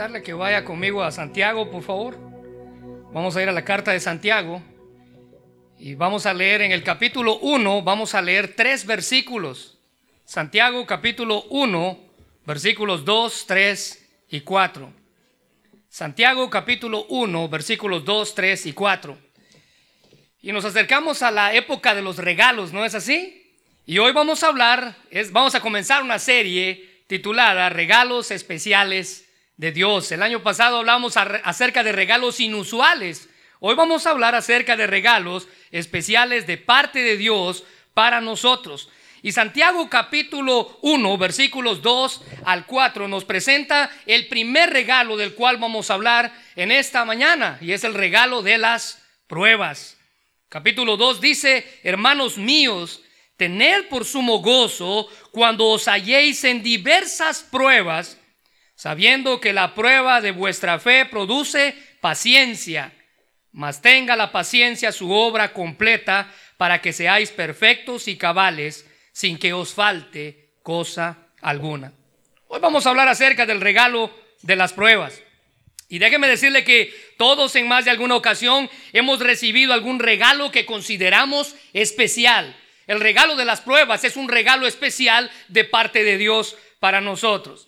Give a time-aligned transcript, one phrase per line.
[0.00, 2.16] Darle que vaya conmigo a Santiago, por favor.
[3.12, 4.62] Vamos a ir a la carta de Santiago
[5.78, 9.78] y vamos a leer en el capítulo 1, vamos a leer tres versículos.
[10.24, 11.98] Santiago capítulo 1,
[12.46, 14.90] versículos 2, 3 y 4.
[15.90, 19.18] Santiago capítulo 1, versículos 2, 3 y 4.
[20.40, 23.54] Y nos acercamos a la época de los regalos, ¿no es así?
[23.84, 29.26] Y hoy vamos a hablar, es, vamos a comenzar una serie titulada Regalos Especiales
[29.60, 30.10] de Dios.
[30.10, 33.28] El año pasado hablamos acerca de regalos inusuales.
[33.58, 38.88] Hoy vamos a hablar acerca de regalos especiales de parte de Dios para nosotros.
[39.20, 45.58] Y Santiago capítulo 1, versículos 2 al 4 nos presenta el primer regalo del cual
[45.58, 49.98] vamos a hablar en esta mañana y es el regalo de las pruebas.
[50.48, 53.02] Capítulo 2 dice, hermanos míos,
[53.36, 58.16] tened por sumo gozo cuando os halléis en diversas pruebas
[58.80, 62.94] sabiendo que la prueba de vuestra fe produce paciencia,
[63.52, 69.52] mas tenga la paciencia su obra completa para que seáis perfectos y cabales sin que
[69.52, 71.92] os falte cosa alguna.
[72.48, 75.22] Hoy vamos a hablar acerca del regalo de las pruebas.
[75.90, 80.64] Y déjeme decirle que todos en más de alguna ocasión hemos recibido algún regalo que
[80.64, 82.56] consideramos especial.
[82.86, 87.66] El regalo de las pruebas es un regalo especial de parte de Dios para nosotros.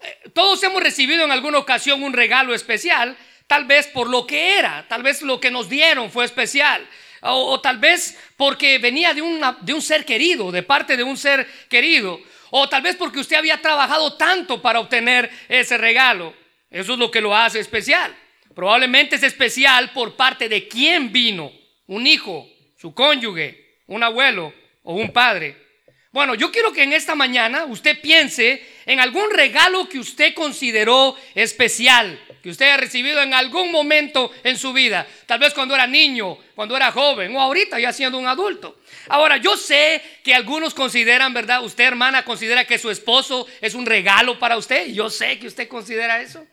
[0.00, 4.58] Eh, todos hemos recibido en alguna ocasión un regalo especial, tal vez por lo que
[4.58, 6.86] era, tal vez lo que nos dieron fue especial.
[7.20, 9.22] O, tal vez porque venía de,
[9.62, 12.20] de un ser querido, de parte de un ser querido.
[12.50, 16.32] O tal vez porque usted había trabajado tanto para obtener ese regalo.
[16.70, 18.14] Eso es lo que lo hace especial.
[18.54, 21.52] Probablemente es especial por parte de quien vino.
[21.86, 24.52] Un hijo, su cónyuge, un abuelo
[24.82, 25.56] o un padre.
[26.10, 31.14] Bueno, yo quiero que en esta mañana usted piense en algún regalo que usted consideró
[31.34, 35.86] especial, que usted ha recibido en algún momento en su vida, tal vez cuando era
[35.86, 38.80] niño, cuando era joven o ahorita ya siendo un adulto.
[39.08, 41.62] Ahora, yo sé que algunos consideran, ¿verdad?
[41.62, 44.86] Usted, hermana, considera que su esposo es un regalo para usted.
[44.86, 46.46] Yo sé que usted considera eso.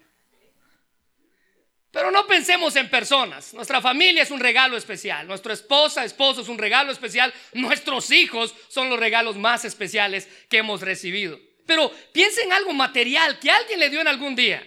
[1.95, 3.53] Pero no pensemos en personas.
[3.53, 5.25] Nuestra familia es un regalo especial.
[5.25, 7.33] Nuestra esposa, esposo es un regalo especial.
[7.53, 11.39] Nuestros hijos son los regalos más especiales que hemos recibido.
[11.65, 14.61] Pero piense en algo material que alguien le dio en algún día.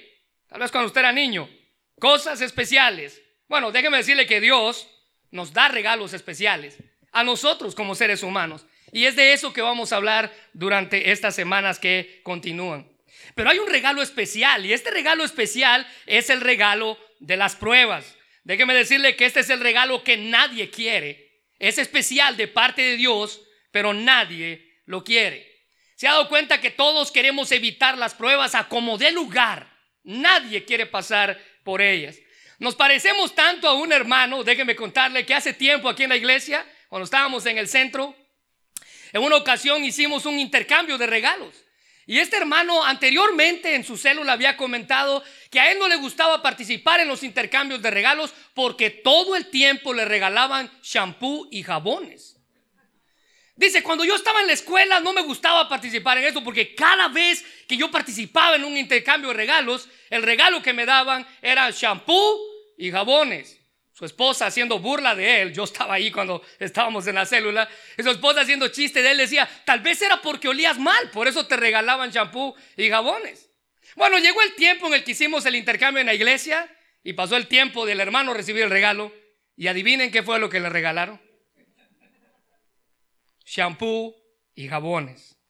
[0.49, 1.51] Tal vez cuando usted era niño.
[2.01, 3.21] Cosas especiales.
[3.47, 4.89] Bueno, déjeme decirle que Dios
[5.31, 6.79] nos da regalos especiales
[7.13, 8.65] a nosotros como seres humanos.
[8.91, 12.89] Y es de eso que vamos a hablar durante estas semanas que continúan.
[13.35, 18.17] Pero hay un regalo especial y este regalo especial es el regalo de las pruebas.
[18.45, 21.43] Déjeme decirle que este es el regalo que nadie quiere.
[21.59, 25.47] Es especial de parte de Dios, pero nadie lo quiere.
[25.97, 29.77] Se ha dado cuenta que todos queremos evitar las pruebas a como de lugar.
[30.05, 32.17] Nadie quiere pasar por ellas.
[32.59, 36.67] Nos parecemos tanto a un hermano, déjeme contarle que hace tiempo aquí en la iglesia,
[36.89, 38.17] cuando estábamos en el centro,
[39.13, 41.55] en una ocasión hicimos un intercambio de regalos.
[42.09, 46.41] Y este hermano anteriormente en su célula había comentado que a él no le gustaba
[46.41, 52.39] participar en los intercambios de regalos porque todo el tiempo le regalaban shampoo y jabones.
[53.57, 57.09] Dice, cuando yo estaba en la escuela no me gustaba participar en eso porque cada
[57.09, 61.71] vez que yo participaba en un intercambio de regalos, el regalo que me daban era
[61.73, 62.41] shampoo
[62.79, 63.58] y jabones
[63.99, 68.05] su esposa haciendo burla de él, yo estaba ahí cuando estábamos en la célula, y
[68.05, 71.49] su esposa haciendo chiste de él decía, tal vez era porque olías mal, por eso
[71.49, 73.51] te regalaban champú y jabones.
[73.97, 76.73] Bueno, llegó el tiempo en el que hicimos el intercambio en la iglesia
[77.03, 79.13] y pasó el tiempo del hermano recibir el regalo
[79.57, 81.21] y adivinen qué fue lo que le regalaron.
[83.45, 84.15] Shampoo
[84.55, 85.41] y jabones.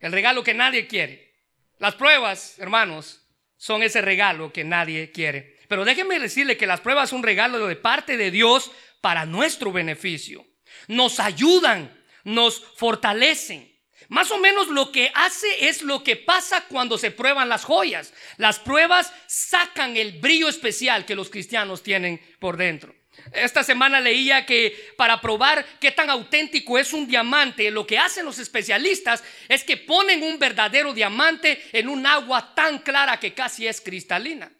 [0.00, 1.32] El regalo que nadie quiere.
[1.78, 5.55] Las pruebas, hermanos, son ese regalo que nadie quiere.
[5.68, 9.72] Pero déjenme decirle que las pruebas son un regalo de parte de Dios para nuestro
[9.72, 10.46] beneficio.
[10.88, 13.74] Nos ayudan, nos fortalecen.
[14.08, 18.12] Más o menos lo que hace es lo que pasa cuando se prueban las joyas.
[18.36, 22.94] Las pruebas sacan el brillo especial que los cristianos tienen por dentro.
[23.32, 28.24] Esta semana leía que para probar qué tan auténtico es un diamante, lo que hacen
[28.24, 33.66] los especialistas es que ponen un verdadero diamante en un agua tan clara que casi
[33.66, 34.52] es cristalina.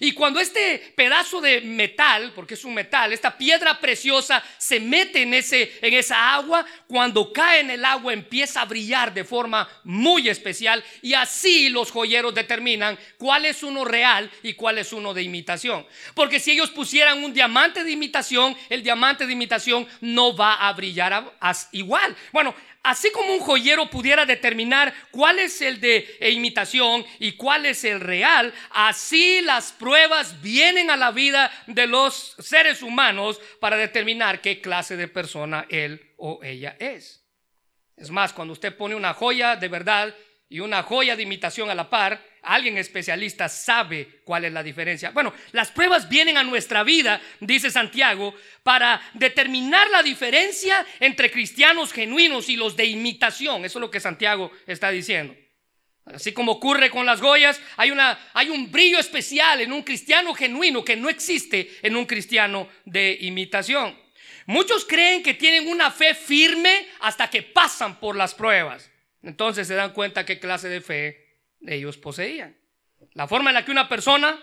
[0.00, 5.22] Y cuando este pedazo de metal, porque es un metal, esta piedra preciosa se mete
[5.22, 9.68] en, ese, en esa agua, cuando cae en el agua empieza a brillar de forma
[9.84, 15.14] muy especial y así los joyeros determinan cuál es uno real y cuál es uno
[15.14, 15.86] de imitación.
[16.14, 20.72] Porque si ellos pusieran un diamante de imitación, el diamante de imitación no va a
[20.72, 21.32] brillar
[21.72, 22.16] igual.
[22.32, 22.54] Bueno,
[22.84, 28.00] así como un joyero pudiera determinar cuál es el de imitación y cuál es el
[28.00, 34.60] real, así las pruebas vienen a la vida de los seres humanos para determinar qué
[34.60, 37.24] clase de persona él o ella es.
[37.96, 40.14] Es más, cuando usted pone una joya de verdad
[40.48, 45.10] y una joya de imitación a la par, alguien especialista sabe cuál es la diferencia.
[45.10, 51.92] Bueno, las pruebas vienen a nuestra vida, dice Santiago, para determinar la diferencia entre cristianos
[51.92, 53.64] genuinos y los de imitación.
[53.64, 55.34] Eso es lo que Santiago está diciendo.
[56.06, 60.34] Así como ocurre con las joyas, hay, una, hay un brillo especial en un cristiano
[60.34, 63.98] genuino que no existe en un cristiano de imitación.
[64.46, 68.90] Muchos creen que tienen una fe firme hasta que pasan por las pruebas.
[69.22, 71.23] Entonces se dan cuenta qué clase de fe
[71.66, 72.56] ellos poseían.
[73.12, 74.42] La forma en la que una persona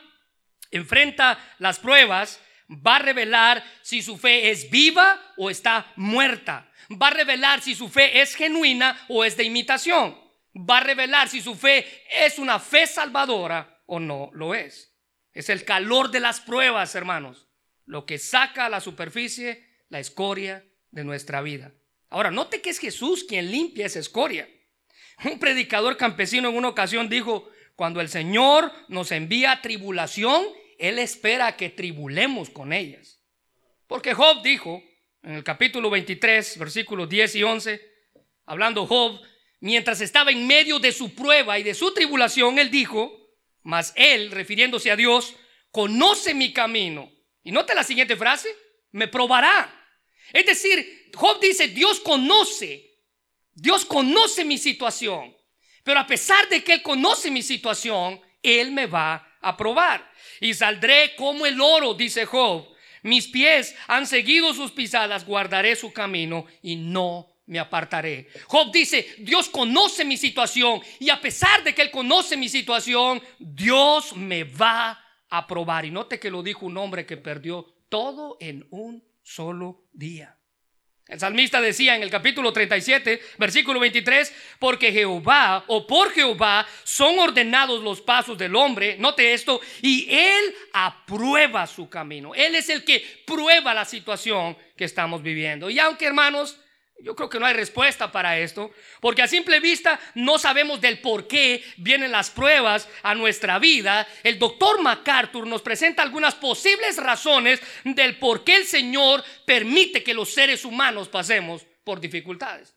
[0.72, 2.40] enfrenta las pruebas
[2.70, 6.72] va a revelar si su fe es viva o está muerta.
[6.90, 10.18] Va a revelar si su fe es genuina o es de imitación.
[10.56, 14.94] Va a revelar si su fe es una fe salvadora o no lo es.
[15.34, 17.48] Es el calor de las pruebas, hermanos,
[17.86, 21.74] lo que saca a la superficie la escoria de nuestra vida.
[22.10, 24.50] Ahora, note que es Jesús quien limpia esa escoria.
[25.24, 30.46] Un predicador campesino en una ocasión dijo, cuando el Señor nos envía tribulación,
[30.80, 33.22] Él espera que tribulemos con ellas.
[33.88, 34.82] Porque Job dijo
[35.24, 37.92] en el capítulo 23, versículos 10 y 11,
[38.46, 39.22] hablando Job,
[39.60, 43.12] mientras estaba en medio de su prueba y de su tribulación, Él dijo,
[43.62, 45.36] mas Él, refiriéndose a Dios,
[45.70, 47.12] conoce mi camino.
[47.44, 48.50] Y note la siguiente frase,
[48.92, 49.72] me probará.
[50.34, 52.91] Es decir, Job dice, Dios conoce
[53.54, 55.36] Dios conoce mi situación,
[55.84, 60.10] pero a pesar de que Él conoce mi situación, Él me va a probar.
[60.40, 62.68] Y saldré como el oro, dice Job.
[63.04, 68.30] Mis pies han seguido sus pisadas, guardaré su camino y no me apartaré.
[68.46, 73.22] Job dice, Dios conoce mi situación y a pesar de que Él conoce mi situación,
[73.40, 75.86] Dios me va a probar.
[75.86, 80.38] Y note que lo dijo un hombre que perdió todo en un solo día.
[81.12, 87.20] El salmista decía en el capítulo 37, versículo 23, porque Jehová o por Jehová son
[87.20, 92.34] ordenados los pasos del hombre, note esto, y él aprueba su camino.
[92.34, 95.70] Él es el que prueba la situación que estamos viviendo.
[95.70, 96.58] Y aunque hermanos,
[97.04, 101.00] yo creo que no hay respuesta para esto, porque a simple vista no sabemos del
[101.00, 104.08] por qué vienen las pruebas a nuestra vida.
[104.24, 110.14] El doctor MacArthur nos presenta algunas posibles razones del por qué el Señor permite que
[110.14, 112.76] los seres humanos pasemos por dificultades.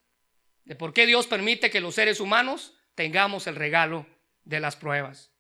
[0.65, 4.07] De por qué Dios permite que los seres humanos tengamos el regalo
[4.45, 5.31] de las pruebas.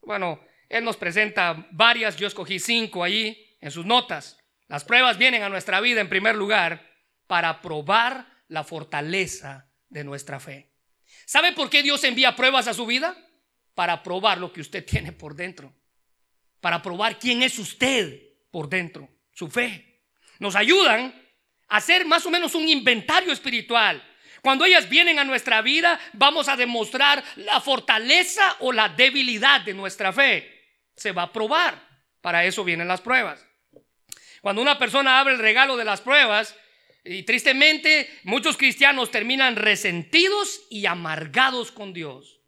[0.00, 4.38] Bueno, Él nos presenta varias, yo escogí cinco ahí en sus notas.
[4.68, 6.88] Las pruebas vienen a nuestra vida en primer lugar
[7.28, 10.72] para probar la fortaleza de nuestra fe.
[11.24, 13.16] ¿Sabe por qué Dios envía pruebas a su vida?
[13.74, 15.72] Para probar lo que usted tiene por dentro.
[16.60, 18.20] Para probar quién es usted
[18.50, 20.02] por dentro, su fe.
[20.40, 21.14] Nos ayudan
[21.68, 24.02] a hacer más o menos un inventario espiritual.
[24.42, 29.74] Cuando ellas vienen a nuestra vida, vamos a demostrar la fortaleza o la debilidad de
[29.74, 30.80] nuestra fe.
[30.96, 31.86] Se va a probar.
[32.20, 33.44] Para eso vienen las pruebas.
[34.40, 36.56] Cuando una persona abre el regalo de las pruebas,
[37.08, 42.40] y tristemente muchos cristianos terminan resentidos y amargados con Dios,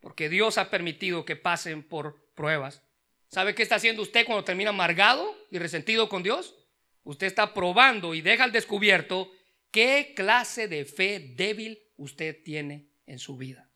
[0.00, 2.82] porque Dios ha permitido que pasen por pruebas.
[3.28, 6.56] ¿Sabe qué está haciendo usted cuando termina amargado y resentido con Dios?
[7.04, 9.30] Usted está probando y deja al descubierto
[9.70, 13.70] qué clase de fe débil usted tiene en su vida.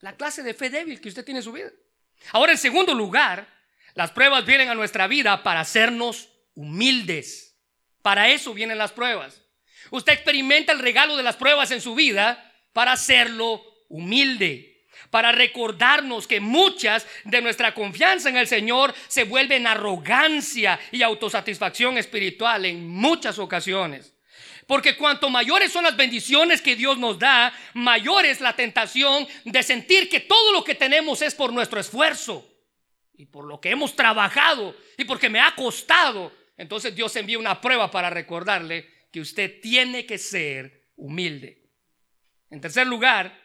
[0.00, 1.70] La clase de fe débil que usted tiene en su vida.
[2.32, 3.48] Ahora, en segundo lugar,
[3.94, 7.51] las pruebas vienen a nuestra vida para hacernos humildes.
[8.02, 9.40] Para eso vienen las pruebas.
[9.90, 16.26] Usted experimenta el regalo de las pruebas en su vida para hacerlo humilde, para recordarnos
[16.26, 22.88] que muchas de nuestra confianza en el Señor se vuelven arrogancia y autosatisfacción espiritual en
[22.88, 24.14] muchas ocasiones.
[24.66, 29.62] Porque cuanto mayores son las bendiciones que Dios nos da, mayor es la tentación de
[29.62, 32.48] sentir que todo lo que tenemos es por nuestro esfuerzo
[33.14, 37.60] y por lo que hemos trabajado y porque me ha costado entonces Dios envía una
[37.60, 41.62] prueba para recordarle que usted tiene que ser humilde.
[42.50, 43.40] En tercer lugar,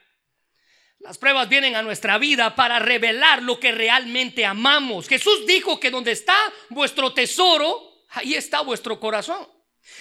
[0.99, 5.07] las pruebas vienen a nuestra vida para revelar lo que realmente amamos.
[5.07, 6.35] Jesús dijo que donde está
[6.69, 9.47] vuestro tesoro, ahí está vuestro corazón.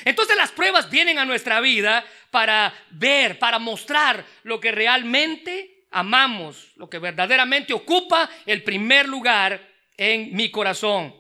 [0.05, 6.73] Entonces las pruebas vienen a nuestra vida para ver, para mostrar lo que realmente amamos,
[6.77, 11.15] lo que verdaderamente ocupa el primer lugar en mi corazón.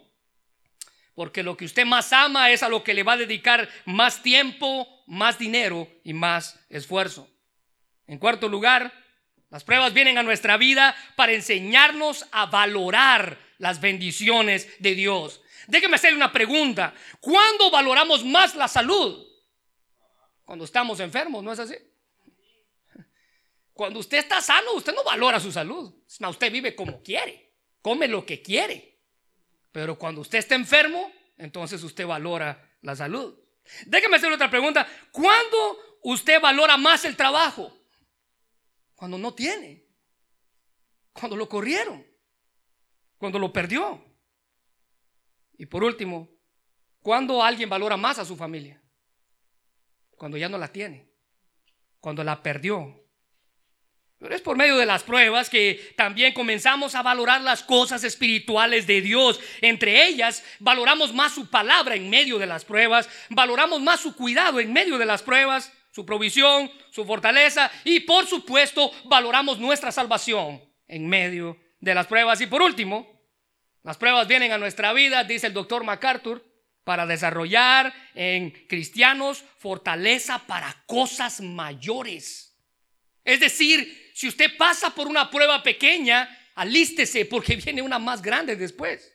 [1.16, 4.22] Porque lo que usted más ama es a lo que le va a dedicar más
[4.22, 7.28] tiempo más dinero y más esfuerzo.
[8.06, 8.92] En cuarto lugar,
[9.50, 15.40] las pruebas vienen a nuestra vida para enseñarnos a valorar las bendiciones de Dios.
[15.68, 16.94] Déjeme hacer una pregunta.
[17.20, 19.26] ¿Cuándo valoramos más la salud?
[20.44, 21.74] Cuando estamos enfermos, ¿no es así?
[23.72, 25.92] Cuando usted está sano, usted no valora su salud.
[26.28, 28.95] Usted vive como quiere, come lo que quiere.
[29.76, 33.38] Pero cuando usted está enfermo, entonces usted valora la salud.
[33.84, 34.88] Déjeme hacer otra pregunta.
[35.12, 37.76] ¿Cuándo usted valora más el trabajo?
[38.94, 39.84] Cuando no tiene.
[41.12, 42.06] Cuando lo corrieron.
[43.18, 44.02] Cuando lo perdió.
[45.58, 46.30] Y por último,
[47.00, 48.82] ¿cuándo alguien valora más a su familia?
[50.12, 51.06] Cuando ya no la tiene.
[52.00, 53.05] Cuando la perdió.
[54.26, 58.84] Pero es por medio de las pruebas que también comenzamos a valorar las cosas espirituales
[58.84, 59.38] de Dios.
[59.60, 64.58] Entre ellas, valoramos más su palabra en medio de las pruebas, valoramos más su cuidado
[64.58, 70.60] en medio de las pruebas, su provisión, su fortaleza y por supuesto valoramos nuestra salvación
[70.88, 72.40] en medio de las pruebas.
[72.40, 73.22] Y por último,
[73.84, 76.44] las pruebas vienen a nuestra vida, dice el doctor MacArthur,
[76.82, 82.58] para desarrollar en cristianos fortaleza para cosas mayores.
[83.22, 88.56] Es decir, si usted pasa por una prueba pequeña, alístese porque viene una más grande
[88.56, 89.12] después.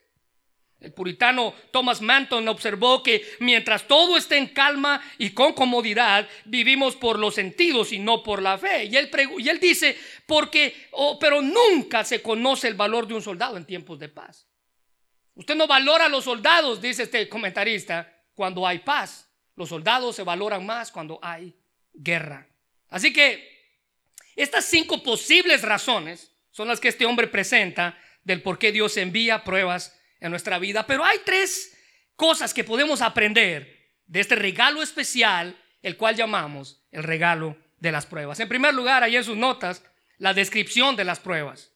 [0.80, 6.96] El puritano Thomas Manton observó que mientras todo esté en calma y con comodidad, vivimos
[6.96, 8.86] por los sentidos y no por la fe.
[8.86, 13.66] Y él, dice, porque, oh, pero nunca se conoce el valor de un soldado en
[13.66, 14.48] tiempos de paz.
[15.34, 19.28] Usted no valora a los soldados, dice este comentarista, cuando hay paz.
[19.56, 21.56] Los soldados se valoran más cuando hay
[21.92, 22.48] guerra.
[22.90, 23.51] Así que
[24.36, 29.44] estas cinco posibles razones son las que este hombre presenta del por qué Dios envía
[29.44, 30.86] pruebas en nuestra vida.
[30.86, 31.76] Pero hay tres
[32.16, 38.06] cosas que podemos aprender de este regalo especial, el cual llamamos el regalo de las
[38.06, 38.40] pruebas.
[38.40, 39.84] En primer lugar, ahí en sus notas,
[40.18, 41.72] la descripción de las pruebas.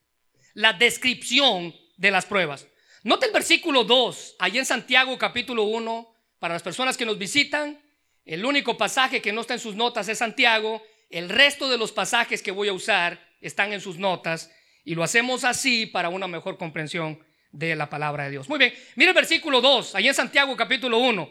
[0.53, 2.67] La descripción de las pruebas.
[3.03, 7.79] Note el versículo 2, ahí en Santiago capítulo 1, para las personas que nos visitan,
[8.25, 10.81] el único pasaje que no está en sus notas es Santiago
[11.15, 14.51] el resto de los pasajes que voy a usar están en sus notas
[14.83, 18.49] y lo hacemos así para una mejor comprensión de la palabra de Dios.
[18.49, 21.29] Muy bien, mire el versículo 2, ahí en Santiago capítulo 1.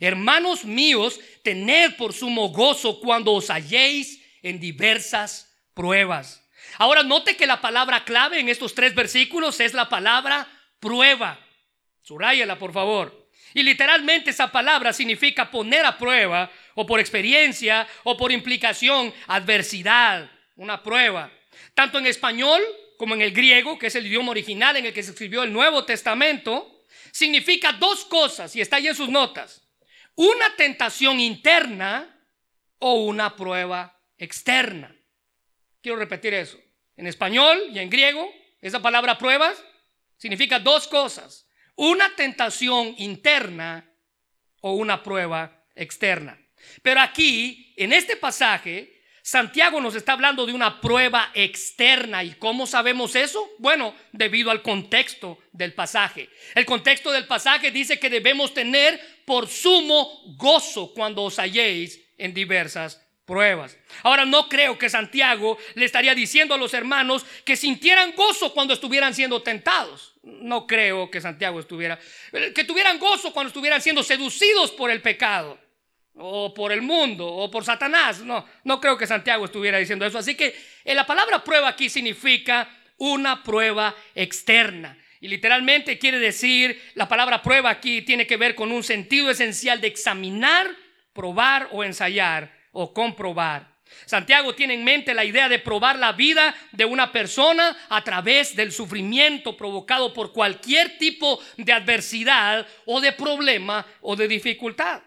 [0.00, 6.42] Hermanos míos, tened por sumo gozo cuando os halléis en diversas pruebas.
[6.78, 10.48] Ahora note que la palabra clave en estos tres versículos es la palabra
[10.80, 11.38] prueba.
[12.00, 13.25] Subrayela, por favor.
[13.56, 20.30] Y literalmente esa palabra significa poner a prueba o por experiencia o por implicación, adversidad,
[20.56, 21.32] una prueba.
[21.72, 22.60] Tanto en español
[22.98, 25.54] como en el griego, que es el idioma original en el que se escribió el
[25.54, 29.66] Nuevo Testamento, significa dos cosas, y está ahí en sus notas.
[30.16, 32.14] Una tentación interna
[32.78, 34.94] o una prueba externa.
[35.80, 36.58] Quiero repetir eso.
[36.94, 39.64] En español y en griego, esa palabra pruebas
[40.18, 41.45] significa dos cosas.
[41.76, 43.88] Una tentación interna
[44.60, 46.38] o una prueba externa.
[46.82, 52.22] Pero aquí, en este pasaje, Santiago nos está hablando de una prueba externa.
[52.22, 53.50] ¿Y cómo sabemos eso?
[53.58, 56.30] Bueno, debido al contexto del pasaje.
[56.54, 62.32] El contexto del pasaje dice que debemos tener por sumo gozo cuando os halléis en
[62.32, 63.76] diversas pruebas.
[64.04, 68.72] Ahora no creo que Santiago le estaría diciendo a los hermanos que sintieran gozo cuando
[68.74, 70.14] estuvieran siendo tentados.
[70.26, 71.98] No creo que Santiago estuviera,
[72.52, 75.56] que tuvieran gozo cuando estuvieran siendo seducidos por el pecado
[76.16, 78.20] o por el mundo, o por Satanás.
[78.20, 80.18] No, no creo que Santiago estuviera diciendo eso.
[80.18, 84.98] Así que eh, la palabra prueba aquí significa una prueba externa.
[85.20, 89.80] Y literalmente quiere decir, la palabra prueba aquí tiene que ver con un sentido esencial
[89.80, 90.68] de examinar,
[91.12, 93.75] probar o ensayar o comprobar.
[94.04, 98.54] Santiago tiene en mente la idea de probar la vida de una persona a través
[98.54, 105.02] del sufrimiento provocado por cualquier tipo de adversidad o de problema o de dificultad.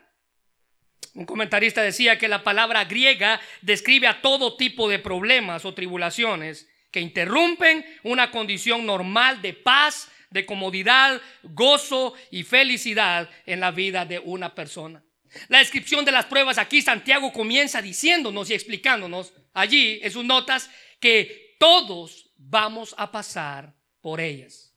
[1.14, 6.70] Un comentarista decía que la palabra griega describe a todo tipo de problemas o tribulaciones
[6.92, 14.06] que interrumpen una condición normal de paz, de comodidad, gozo y felicidad en la vida
[14.06, 15.04] de una persona.
[15.48, 20.70] La descripción de las pruebas aquí Santiago comienza diciéndonos y explicándonos allí en sus notas
[21.00, 24.74] que todos vamos a pasar por ellas.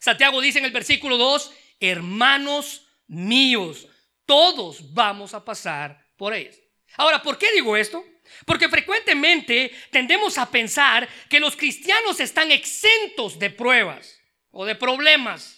[0.00, 3.86] Santiago dice en el versículo 2, hermanos míos,
[4.26, 6.60] todos vamos a pasar por ellas.
[6.96, 8.04] Ahora, ¿por qué digo esto?
[8.44, 14.18] Porque frecuentemente tendemos a pensar que los cristianos están exentos de pruebas
[14.50, 15.57] o de problemas.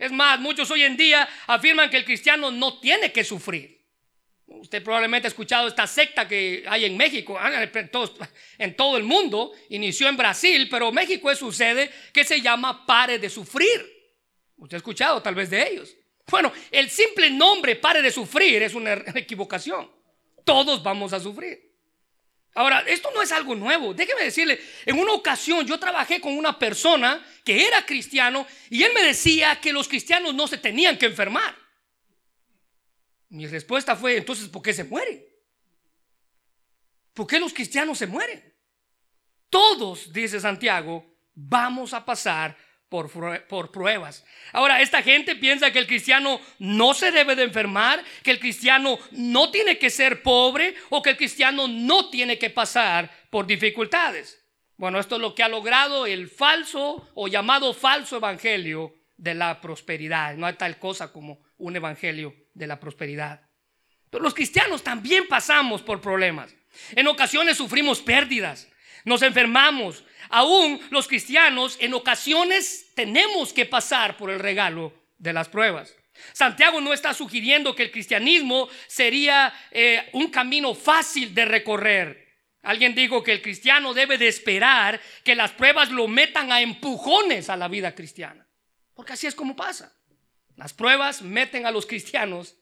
[0.00, 3.78] Es más, muchos hoy en día afirman que el cristiano no tiene que sufrir.
[4.46, 7.38] Usted probablemente ha escuchado esta secta que hay en México,
[8.58, 12.86] en todo el mundo, inició en Brasil, pero México es su sede, que se llama
[12.86, 13.86] Pare de Sufrir.
[14.56, 15.94] Usted ha escuchado tal vez de ellos.
[16.30, 19.90] Bueno, el simple nombre Pare de Sufrir es una equivocación.
[20.46, 21.69] Todos vamos a sufrir.
[22.54, 23.94] Ahora, esto no es algo nuevo.
[23.94, 28.92] Déjeme decirle, en una ocasión yo trabajé con una persona que era cristiano y él
[28.92, 31.56] me decía que los cristianos no se tenían que enfermar.
[33.28, 35.24] Mi respuesta fue, entonces, ¿por qué se mueren?
[37.14, 38.52] ¿Por qué los cristianos se mueren?
[39.48, 41.04] Todos, dice Santiago,
[41.34, 42.56] vamos a pasar
[42.90, 44.24] por, pruebas.
[44.52, 48.98] Ahora, esta gente piensa que el cristiano no se debe de enfermar, que el cristiano
[49.12, 54.44] no tiene que ser pobre o que el cristiano no tiene que pasar por dificultades.
[54.76, 59.60] Bueno, esto es lo que ha logrado el falso o llamado falso evangelio de la
[59.60, 60.34] prosperidad.
[60.34, 63.42] No hay tal cosa como un evangelio de la prosperidad.
[64.10, 66.52] Pero los cristianos también pasamos por problemas.
[66.92, 68.68] En ocasiones sufrimos pérdidas,
[69.04, 70.04] nos enfermamos.
[70.30, 75.94] Aún los cristianos en ocasiones tenemos que pasar por el regalo de las pruebas.
[76.32, 82.28] Santiago no está sugiriendo que el cristianismo sería eh, un camino fácil de recorrer.
[82.62, 87.48] Alguien dijo que el cristiano debe de esperar que las pruebas lo metan a empujones
[87.48, 88.46] a la vida cristiana.
[88.94, 89.96] Porque así es como pasa.
[90.56, 92.56] Las pruebas meten a los cristianos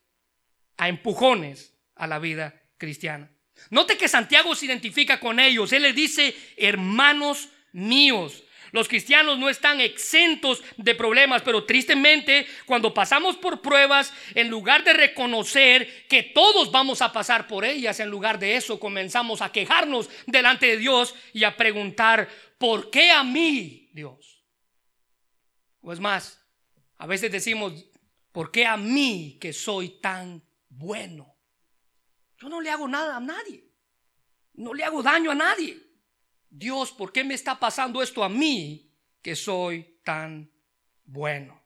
[0.76, 3.30] a empujones a la vida cristiana.
[3.70, 5.72] Note que Santiago se identifica con ellos.
[5.72, 7.48] Él le dice, hermanos
[7.78, 8.44] míos.
[8.72, 14.84] Los cristianos no están exentos de problemas, pero tristemente cuando pasamos por pruebas, en lugar
[14.84, 19.52] de reconocer que todos vamos a pasar por ellas, en lugar de eso comenzamos a
[19.52, 24.44] quejarnos delante de Dios y a preguntar, ¿por qué a mí, Dios?
[25.80, 26.44] O es más,
[26.98, 27.86] a veces decimos,
[28.32, 31.36] ¿por qué a mí que soy tan bueno?
[32.36, 33.64] Yo no le hago nada a nadie.
[34.54, 35.87] No le hago daño a nadie.
[36.50, 40.50] Dios, ¿por qué me está pasando esto a mí que soy tan
[41.04, 41.62] bueno?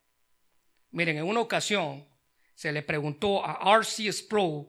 [0.91, 2.07] Miren, en una ocasión
[2.55, 4.13] se le preguntó a R.C.
[4.13, 4.67] Sproul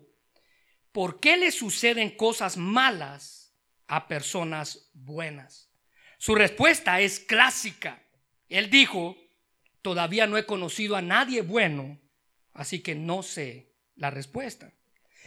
[0.91, 3.55] por qué le suceden cosas malas
[3.87, 5.69] a personas buenas.
[6.17, 8.01] Su respuesta es clásica.
[8.47, 9.17] Él dijo,
[9.83, 11.99] Todavía no he conocido a nadie bueno,
[12.53, 14.73] así que no sé la respuesta.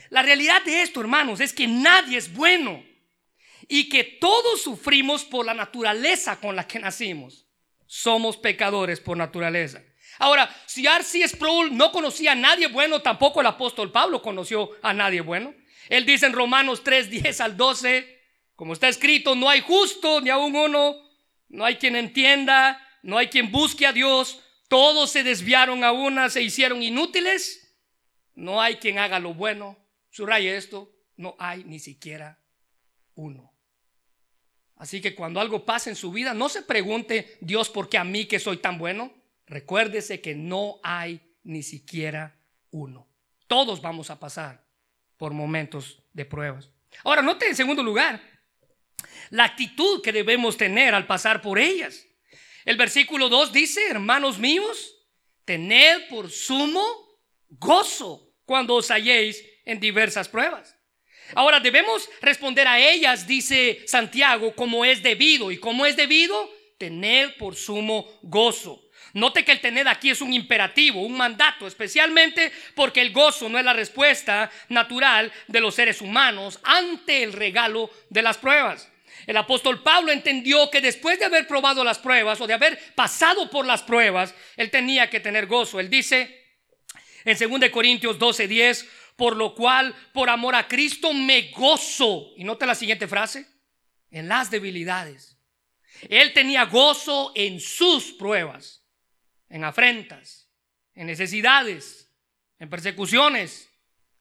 [0.09, 2.83] La realidad de esto, hermanos, es que nadie es bueno
[3.69, 7.47] y que todos sufrimos por la naturaleza con la que nacimos.
[7.87, 9.83] Somos pecadores por naturaleza.
[10.19, 11.29] Ahora, si R.C.
[11.29, 15.55] Sproul no conocía a nadie bueno, tampoco el apóstol Pablo conoció a nadie bueno.
[15.89, 18.17] Él dice en Romanos 3, 10 al 12,
[18.55, 20.97] como está escrito, no hay justo ni aún uno,
[21.49, 26.29] no hay quien entienda, no hay quien busque a Dios, todos se desviaron a una,
[26.29, 27.63] se hicieron inútiles.
[28.35, 29.79] No hay quien haga lo bueno.
[30.11, 32.41] Subraye esto, no hay ni siquiera
[33.15, 33.46] uno.
[34.77, 38.05] Así que cuando algo pasa en su vida, no se pregunte, Dios, ¿por qué a
[38.05, 39.13] mí que soy tan bueno?
[39.47, 42.37] Recuérdese que no hay ni siquiera
[42.71, 43.07] uno.
[43.47, 44.65] Todos vamos a pasar
[45.17, 46.69] por momentos de pruebas.
[47.05, 48.21] Ahora, note en segundo lugar
[49.31, 52.07] la actitud que debemos tener al pasar por ellas.
[52.65, 54.97] El versículo 2 dice, hermanos míos,
[55.45, 56.85] tened por sumo
[57.49, 60.76] gozo cuando os halléis en diversas pruebas.
[61.35, 65.51] Ahora debemos responder a ellas, dice Santiago, como es debido.
[65.51, 66.51] ¿Y como es debido?
[66.79, 68.83] Tener por sumo gozo.
[69.15, 73.59] Note que el tener aquí es un imperativo, un mandato, especialmente porque el gozo no
[73.59, 78.91] es la respuesta natural de los seres humanos ante el regalo de las pruebas.
[79.27, 83.49] El apóstol Pablo entendió que después de haber probado las pruebas o de haber pasado
[83.51, 85.81] por las pruebas, él tenía que tener gozo.
[85.81, 86.45] Él dice
[87.25, 92.33] en 2 Corintios 12, 10, por lo cual, por amor a Cristo, me gozo.
[92.37, 93.47] Y nota la siguiente frase,
[94.11, 95.39] en las debilidades.
[96.09, 98.85] Él tenía gozo en sus pruebas,
[99.49, 100.51] en afrentas,
[100.95, 102.13] en necesidades,
[102.59, 103.71] en persecuciones,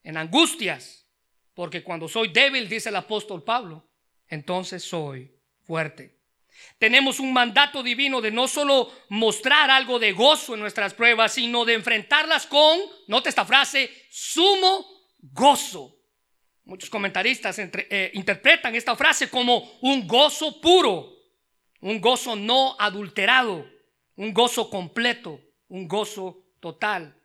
[0.02, 1.06] en angustias.
[1.54, 3.88] Porque cuando soy débil, dice el apóstol Pablo,
[4.28, 6.15] entonces soy fuerte.
[6.78, 11.64] Tenemos un mandato divino de no solo mostrar algo de gozo en nuestras pruebas, sino
[11.64, 14.86] de enfrentarlas con, note esta frase, sumo
[15.20, 15.96] gozo.
[16.64, 21.14] Muchos comentaristas eh, interpretan esta frase como un gozo puro,
[21.80, 23.66] un gozo no adulterado,
[24.16, 27.16] un gozo completo, un gozo total.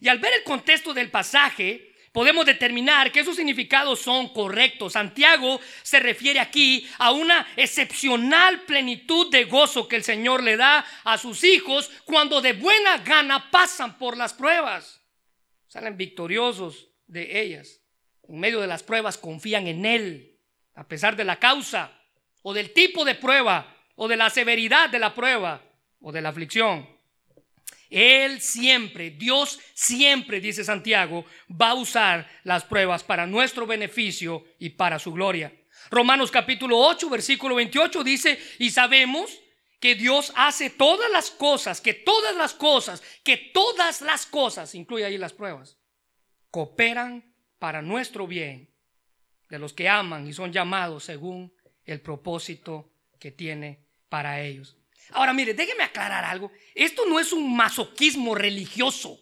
[0.00, 4.94] Y al ver el contexto del pasaje, podemos determinar que esos significados son correctos.
[4.94, 10.84] Santiago se refiere aquí a una excepcional plenitud de gozo que el Señor le da
[11.04, 15.00] a sus hijos cuando de buena gana pasan por las pruebas.
[15.68, 17.80] Salen victoriosos de ellas.
[18.28, 20.38] en medio de las pruebas confían en Él,
[20.74, 21.92] a pesar de la causa
[22.42, 25.62] o del tipo de prueba o de la severidad de la prueba
[26.00, 26.99] o de la aflicción.
[27.90, 34.70] Él siempre, Dios siempre, dice Santiago, va a usar las pruebas para nuestro beneficio y
[34.70, 35.52] para su gloria.
[35.90, 39.40] Romanos capítulo 8, versículo 28 dice, y sabemos
[39.80, 45.04] que Dios hace todas las cosas, que todas las cosas, que todas las cosas, incluye
[45.04, 45.78] ahí las pruebas,
[46.50, 48.70] cooperan para nuestro bien
[49.48, 51.52] de los que aman y son llamados según
[51.84, 54.79] el propósito que tiene para ellos.
[55.12, 56.52] Ahora, mire, déjeme aclarar algo.
[56.74, 59.18] Esto no es un masoquismo religioso.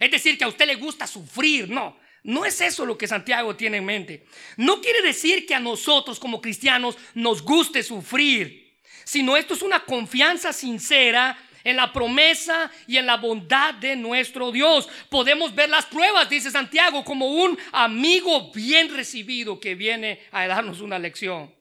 [0.00, 1.68] Es decir, que a usted le gusta sufrir.
[1.68, 4.26] No, no es eso lo que Santiago tiene en mente.
[4.56, 9.84] No quiere decir que a nosotros como cristianos nos guste sufrir, sino esto es una
[9.84, 14.88] confianza sincera en la promesa y en la bondad de nuestro Dios.
[15.08, 20.80] Podemos ver las pruebas, dice Santiago, como un amigo bien recibido que viene a darnos
[20.80, 21.52] una lección.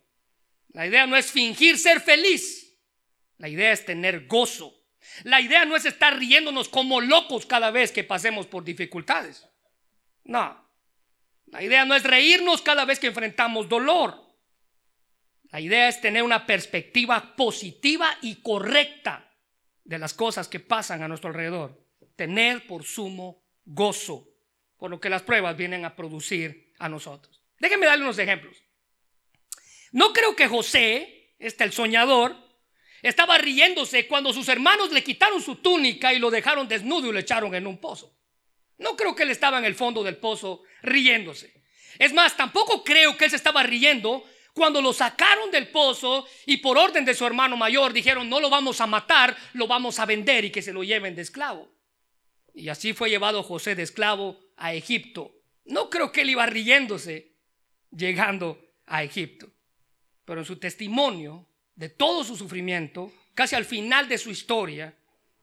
[0.74, 2.65] La idea no es fingir ser feliz,
[3.38, 4.74] la idea es tener gozo.
[5.24, 9.48] La idea no es estar riéndonos como locos cada vez que pasemos por dificultades.
[10.24, 10.66] No.
[11.48, 14.26] La idea no es reírnos cada vez que enfrentamos dolor.
[15.52, 19.32] La idea es tener una perspectiva positiva y correcta
[19.84, 21.86] de las cosas que pasan a nuestro alrededor.
[22.16, 24.28] Tener por sumo gozo
[24.78, 27.42] por lo que las pruebas vienen a producir a nosotros.
[27.60, 28.64] Déjenme darle unos ejemplos.
[29.92, 32.36] No creo que José, este el soñador,
[33.08, 37.20] estaba riéndose cuando sus hermanos le quitaron su túnica y lo dejaron desnudo y lo
[37.20, 38.16] echaron en un pozo.
[38.80, 41.54] No creo que él estaba en el fondo del pozo riéndose.
[42.00, 46.58] Es más, tampoco creo que él se estaba riendo cuando lo sacaron del pozo y
[46.58, 50.06] por orden de su hermano mayor dijeron, no lo vamos a matar, lo vamos a
[50.06, 51.70] vender y que se lo lleven de esclavo.
[52.56, 55.36] Y así fue llevado José de esclavo a Egipto.
[55.66, 57.36] No creo que él iba riéndose
[57.92, 59.52] llegando a Egipto.
[60.26, 64.98] Pero en su testimonio de todo su sufrimiento, casi al final de su historia,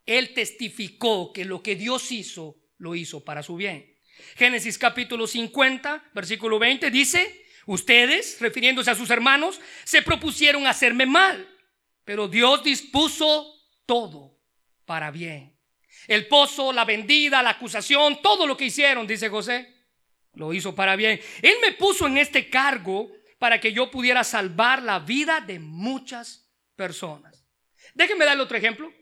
[0.07, 3.99] él testificó que lo que Dios hizo, lo hizo para su bien.
[4.37, 11.49] Génesis capítulo 50, versículo 20 dice, ustedes, refiriéndose a sus hermanos, se propusieron hacerme mal,
[12.05, 13.55] pero Dios dispuso
[13.87, 14.39] todo
[14.85, 15.57] para bien.
[16.09, 19.73] El pozo, la vendida, la acusación, todo lo que hicieron, dice José,
[20.35, 21.21] lo hizo para bien.
[21.43, 23.13] Él me puso en este cargo
[23.43, 27.45] para que yo pudiera salvar la vida de muchas personas.
[27.93, 28.95] Déjenme darle otro ejemplo.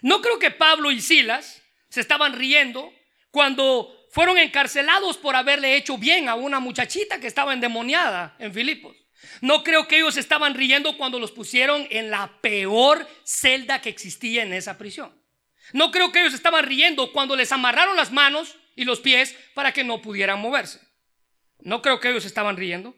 [0.00, 2.90] No creo que Pablo y Silas se estaban riendo
[3.30, 8.96] cuando fueron encarcelados por haberle hecho bien a una muchachita que estaba endemoniada en Filipos.
[9.42, 14.42] No creo que ellos estaban riendo cuando los pusieron en la peor celda que existía
[14.42, 15.22] en esa prisión.
[15.74, 19.74] No creo que ellos estaban riendo cuando les amarraron las manos y los pies para
[19.74, 20.80] que no pudieran moverse.
[21.58, 22.96] No creo que ellos estaban riendo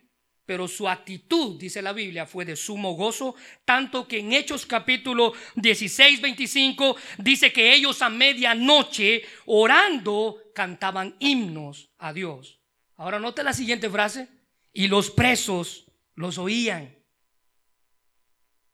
[0.50, 5.32] pero su actitud, dice la Biblia, fue de sumo gozo, tanto que en Hechos capítulo
[5.54, 12.58] 16, 25 dice que ellos a medianoche orando cantaban himnos a Dios.
[12.96, 14.26] Ahora note la siguiente frase,
[14.72, 15.86] y los presos
[16.16, 16.98] los oían.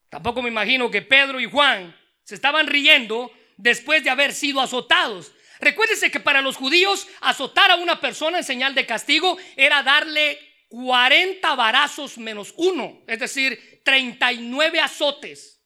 [0.09, 5.31] Tampoco me imagino que Pedro y Juan se estaban riendo después de haber sido azotados.
[5.59, 10.39] Recuérdese que para los judíos azotar a una persona en señal de castigo era darle
[10.69, 15.63] 40 varazos menos uno, es decir, 39 azotes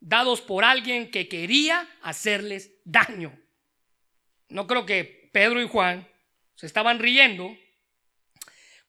[0.00, 3.36] dados por alguien que quería hacerles daño.
[4.48, 6.06] No creo que Pedro y Juan
[6.54, 7.56] se estaban riendo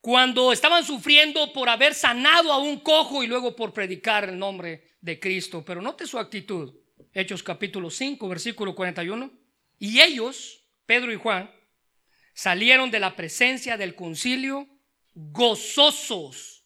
[0.02, 4.98] cuando estaban sufriendo por haber sanado a un cojo y luego por predicar el nombre
[5.02, 5.66] de Cristo.
[5.66, 6.76] Pero note su actitud.
[7.12, 9.32] Hechos capítulo 5, versículo 41.
[9.80, 11.50] Y ellos, Pedro y Juan,
[12.36, 14.68] salieron de la presencia del concilio
[15.16, 16.64] gozosos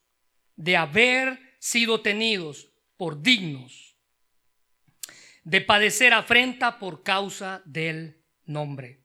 [0.57, 3.89] de haber sido tenidos por dignos
[5.49, 8.99] de padecer afrenta por causa del nombre.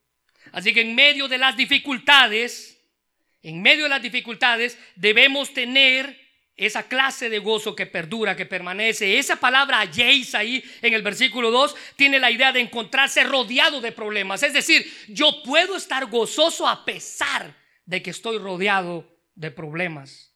[0.51, 2.79] Así que en medio de las dificultades,
[3.41, 6.23] en medio de las dificultades debemos tener
[6.55, 9.17] esa clase de gozo que perdura, que permanece.
[9.17, 13.91] Esa palabra Jace ahí en el versículo 2 tiene la idea de encontrarse rodeado de
[13.91, 14.43] problemas.
[14.43, 17.55] Es decir, yo puedo estar gozoso a pesar
[17.85, 20.35] de que estoy rodeado de problemas.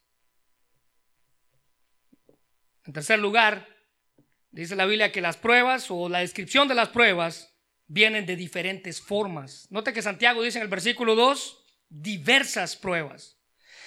[2.84, 3.66] En tercer lugar,
[4.50, 7.54] dice la Biblia que las pruebas o la descripción de las pruebas
[7.86, 9.66] vienen de diferentes formas.
[9.70, 13.38] Note que Santiago dice en el versículo 2, diversas pruebas.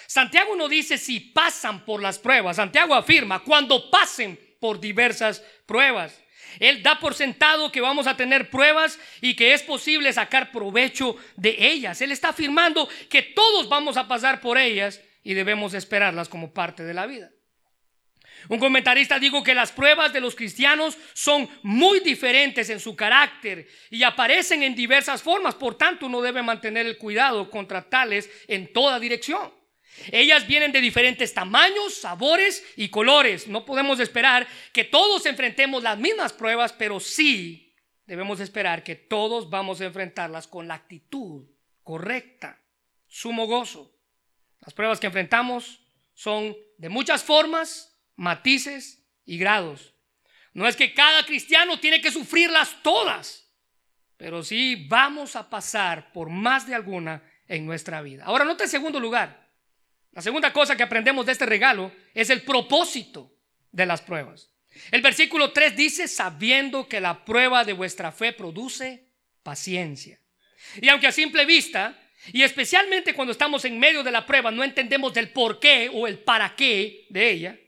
[0.06, 6.20] Santiago no dice si pasan por las pruebas, Santiago afirma cuando pasen por diversas pruebas.
[6.60, 11.16] Él da por sentado que vamos a tener pruebas y que es posible sacar provecho
[11.36, 12.00] de ellas.
[12.00, 16.84] Él está afirmando que todos vamos a pasar por ellas y debemos esperarlas como parte
[16.84, 17.30] de la vida.
[18.48, 23.66] Un comentarista dijo que las pruebas de los cristianos son muy diferentes en su carácter
[23.90, 28.72] y aparecen en diversas formas, por tanto uno debe mantener el cuidado contra tales en
[28.72, 29.63] toda dirección.
[30.10, 33.48] Ellas vienen de diferentes tamaños, sabores y colores.
[33.48, 37.74] No podemos esperar que todos enfrentemos las mismas pruebas, pero sí
[38.06, 41.46] debemos esperar que todos vamos a enfrentarlas con la actitud
[41.82, 42.60] correcta,
[43.06, 43.94] sumo gozo.
[44.60, 45.80] Las pruebas que enfrentamos
[46.14, 49.94] son de muchas formas, matices y grados.
[50.52, 53.50] No es que cada cristiano tiene que sufrirlas todas,
[54.16, 58.24] pero sí vamos a pasar por más de alguna en nuestra vida.
[58.24, 59.43] Ahora, nota en segundo lugar,
[60.14, 63.34] la segunda cosa que aprendemos de este regalo es el propósito
[63.72, 64.48] de las pruebas.
[64.92, 69.08] El versículo 3 dice, sabiendo que la prueba de vuestra fe produce
[69.42, 70.20] paciencia.
[70.80, 71.98] Y aunque a simple vista,
[72.32, 76.06] y especialmente cuando estamos en medio de la prueba, no entendemos del por qué o
[76.06, 77.58] el para qué de ella,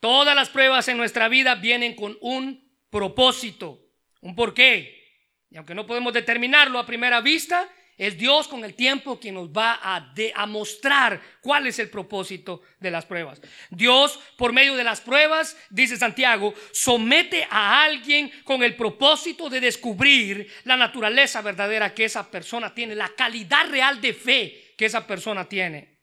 [0.00, 3.80] todas las pruebas en nuestra vida vienen con un propósito,
[4.20, 5.02] un por qué.
[5.50, 9.48] Y aunque no podemos determinarlo a primera vista, es Dios con el tiempo quien nos
[9.48, 13.40] va a, mostrar cuál es el propósito de las pruebas.
[13.70, 19.60] Dios, por medio de las pruebas, dice Santiago, somete a alguien con el propósito de
[19.60, 25.06] descubrir la naturaleza verdadera que esa persona tiene, la calidad real de fe que esa
[25.06, 25.94] persona tiene.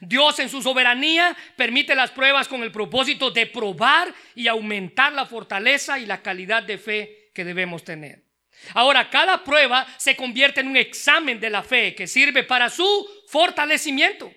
[0.00, 5.26] Dios en su soberanía permite las pruebas con el propósito de probar y aumentar la
[5.26, 8.29] fortaleza y la calidad de fe que debemos tener.
[8.74, 13.08] Ahora, cada prueba se convierte en un examen de la fe que sirve para su
[13.28, 14.32] fortalecimiento.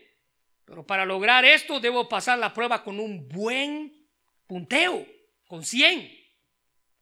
[0.66, 4.08] Pero para lograr esto debo pasar la prueba con un buen
[4.48, 5.06] punteo,
[5.48, 6.12] con 100.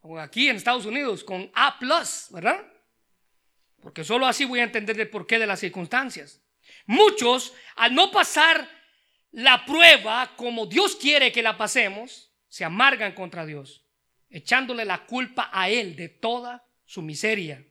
[0.01, 1.77] O aquí en Estados Unidos, con A,
[2.31, 2.65] ¿verdad?
[3.81, 6.41] Porque solo así voy a entender el porqué de las circunstancias.
[6.85, 8.67] Muchos, al no pasar
[9.31, 13.85] la prueba como Dios quiere que la pasemos, se amargan contra Dios,
[14.29, 17.65] echándole la culpa a Él de toda su miseria.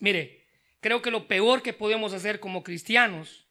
[0.00, 0.46] Mire,
[0.80, 3.46] creo que lo peor que podemos hacer como cristianos,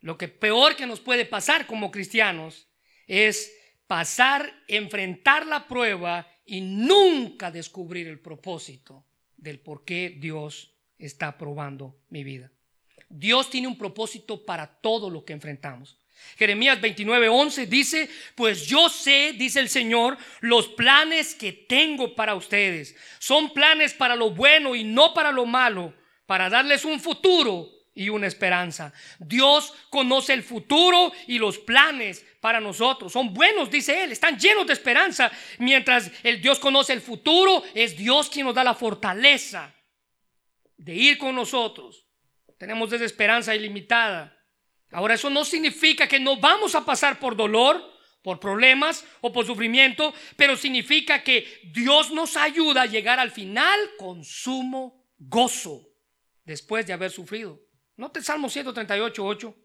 [0.00, 2.68] lo que peor que nos puede pasar como cristianos,
[3.08, 3.52] es
[3.88, 9.04] pasar, enfrentar la prueba y nunca descubrir el propósito
[9.36, 12.52] del por qué Dios está probando mi vida.
[13.08, 15.98] Dios tiene un propósito para todo lo que enfrentamos.
[16.36, 22.96] Jeremías 29:11 dice, pues yo sé, dice el Señor, los planes que tengo para ustedes.
[23.18, 25.94] Son planes para lo bueno y no para lo malo,
[26.26, 28.92] para darles un futuro y una esperanza.
[29.18, 33.12] Dios conoce el futuro y los planes para nosotros.
[33.12, 35.30] Son buenos, dice Él, están llenos de esperanza.
[35.58, 39.74] Mientras el Dios conoce el futuro, es Dios quien nos da la fortaleza
[40.78, 42.06] de ir con nosotros.
[42.56, 44.39] Tenemos esa esperanza ilimitada.
[44.92, 47.82] Ahora, eso no significa que no vamos a pasar por dolor,
[48.22, 53.78] por problemas o por sufrimiento, pero significa que Dios nos ayuda a llegar al final
[53.98, 55.88] con sumo gozo
[56.44, 57.60] después de haber sufrido.
[57.96, 59.56] Note Salmo 138, 8.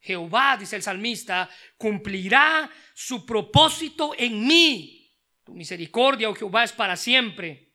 [0.00, 5.14] Jehová, dice el salmista, cumplirá su propósito en mí.
[5.44, 7.72] Tu misericordia, oh Jehová, es para siempre.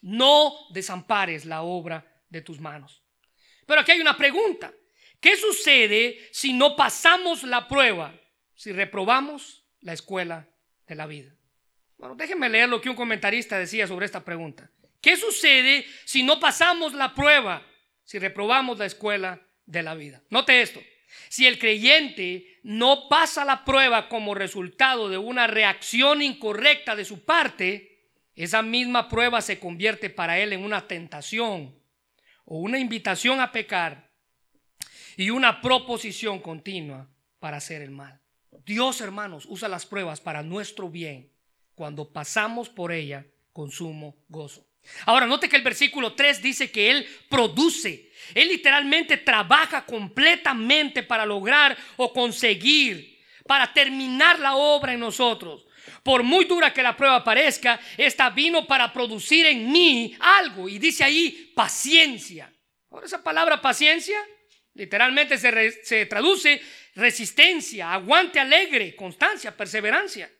[0.00, 3.02] No desampares la obra de tus manos.
[3.64, 4.72] Pero aquí hay una pregunta.
[5.20, 8.14] ¿Qué sucede si no pasamos la prueba?
[8.54, 10.48] Si reprobamos la escuela
[10.86, 11.34] de la vida.
[11.98, 14.70] Bueno, déjenme leer lo que un comentarista decía sobre esta pregunta.
[15.00, 17.66] ¿Qué sucede si no pasamos la prueba?
[18.04, 20.22] Si reprobamos la escuela de la vida.
[20.30, 20.80] Note esto.
[21.28, 27.24] Si el creyente no pasa la prueba como resultado de una reacción incorrecta de su
[27.24, 31.74] parte, esa misma prueba se convierte para él en una tentación
[32.44, 34.05] o una invitación a pecar
[35.16, 38.20] y una proposición continua para hacer el mal.
[38.64, 41.30] Dios, hermanos, usa las pruebas para nuestro bien
[41.74, 44.66] cuando pasamos por ella con sumo gozo.
[45.04, 48.10] Ahora, note que el versículo 3 dice que Él produce.
[48.34, 55.66] Él literalmente trabaja completamente para lograr o conseguir, para terminar la obra en nosotros.
[56.02, 60.68] Por muy dura que la prueba parezca, esta vino para producir en mí algo.
[60.68, 62.52] Y dice ahí paciencia.
[62.90, 64.18] Ahora, esa palabra paciencia
[64.76, 66.60] Literalmente se, traduce
[66.94, 70.30] resistencia, aguante alegre, constancia, perseverancia.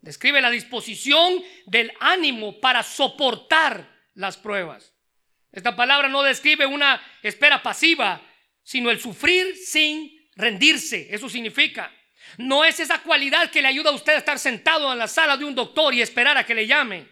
[0.00, 4.94] Describe la disposición del ánimo para soportar las pruebas.
[5.50, 8.22] Esta palabra no describe una espera pasiva,
[8.62, 11.08] sino el sufrir sin rendirse.
[11.10, 11.92] Eso significa.
[12.38, 15.36] No es esa cualidad que le ayuda a usted a estar sentado en la sala
[15.36, 17.08] de un doctor y esperar a que le llame.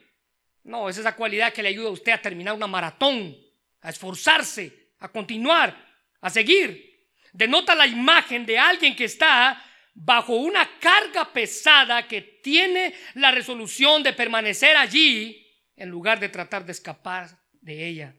[0.63, 3.37] No, es esa cualidad que le ayuda a usted a terminar una maratón,
[3.81, 5.92] a esforzarse, a continuar,
[6.23, 6.91] a seguir.
[7.33, 9.63] Denota la imagen de alguien que está
[9.95, 16.65] bajo una carga pesada que tiene la resolución de permanecer allí en lugar de tratar
[16.65, 18.17] de escapar de ella.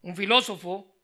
[0.00, 0.96] Un filósofo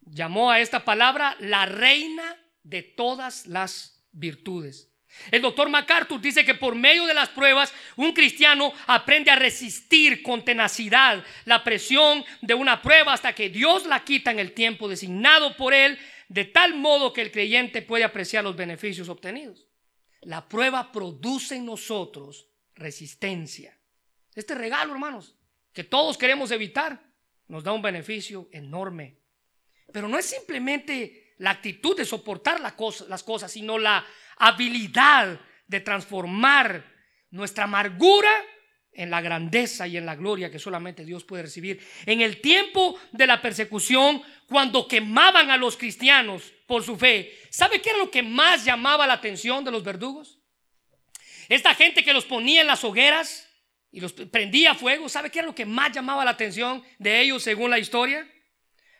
[0.00, 4.93] llamó a esta palabra la reina de todas las virtudes.
[5.30, 10.22] El doctor MacArthur dice que por medio de las pruebas un cristiano aprende a resistir
[10.22, 14.88] con tenacidad la presión de una prueba hasta que Dios la quita en el tiempo
[14.88, 15.98] designado por él,
[16.28, 19.66] de tal modo que el creyente puede apreciar los beneficios obtenidos.
[20.22, 23.78] La prueba produce en nosotros resistencia.
[24.34, 25.36] Este regalo, hermanos,
[25.72, 27.00] que todos queremos evitar,
[27.48, 29.18] nos da un beneficio enorme.
[29.92, 34.04] Pero no es simplemente la actitud de soportar las cosas, sino la
[34.36, 36.84] habilidad de transformar
[37.30, 38.30] nuestra amargura
[38.94, 41.84] en la grandeza y en la gloria que solamente Dios puede recibir.
[42.06, 47.82] En el tiempo de la persecución, cuando quemaban a los cristianos por su fe, ¿sabe
[47.82, 50.38] qué era lo que más llamaba la atención de los verdugos?
[51.48, 53.48] Esta gente que los ponía en las hogueras
[53.90, 57.42] y los prendía fuego, ¿sabe qué era lo que más llamaba la atención de ellos
[57.42, 58.28] según la historia?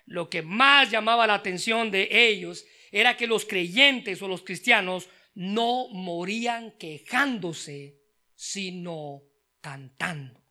[0.06, 5.08] Lo que más llamaba la atención de ellos era que los creyentes o los cristianos
[5.34, 8.00] no morían quejándose,
[8.34, 9.22] sino
[9.60, 10.42] cantando.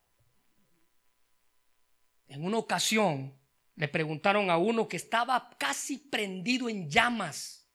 [2.27, 3.37] En una ocasión
[3.75, 7.69] le preguntaron a uno que estaba casi prendido en llamas.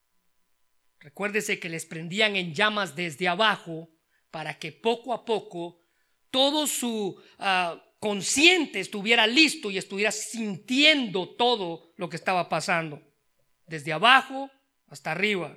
[1.00, 3.88] Recuérdese que les prendían en llamas desde abajo
[4.30, 5.80] para que poco a poco
[6.30, 13.02] todo su ah, consciente estuviera listo y estuviera sintiendo todo lo que estaba pasando,
[13.66, 14.50] desde abajo
[14.88, 15.56] hasta arriba.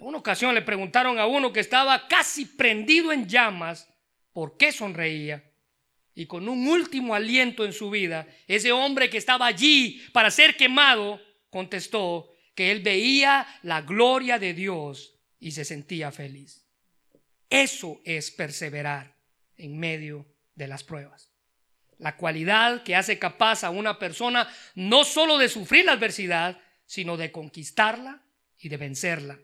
[0.00, 3.86] En una ocasión le preguntaron a uno que estaba casi prendido en llamas
[4.32, 5.44] por qué sonreía.
[6.14, 10.56] Y con un último aliento en su vida, ese hombre que estaba allí para ser
[10.56, 16.66] quemado contestó que él veía la gloria de Dios y se sentía feliz.
[17.50, 19.18] Eso es perseverar
[19.58, 21.30] en medio de las pruebas.
[21.98, 27.18] La cualidad que hace capaz a una persona no solo de sufrir la adversidad, sino
[27.18, 28.22] de conquistarla
[28.58, 29.38] y de vencerla.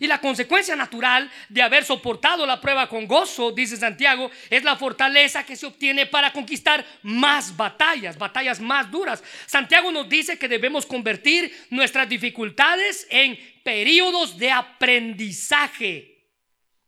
[0.00, 4.76] Y la consecuencia natural de haber soportado la prueba con gozo, dice Santiago, es la
[4.76, 9.22] fortaleza que se obtiene para conquistar más batallas, batallas más duras.
[9.46, 16.14] Santiago nos dice que debemos convertir nuestras dificultades en periodos de aprendizaje.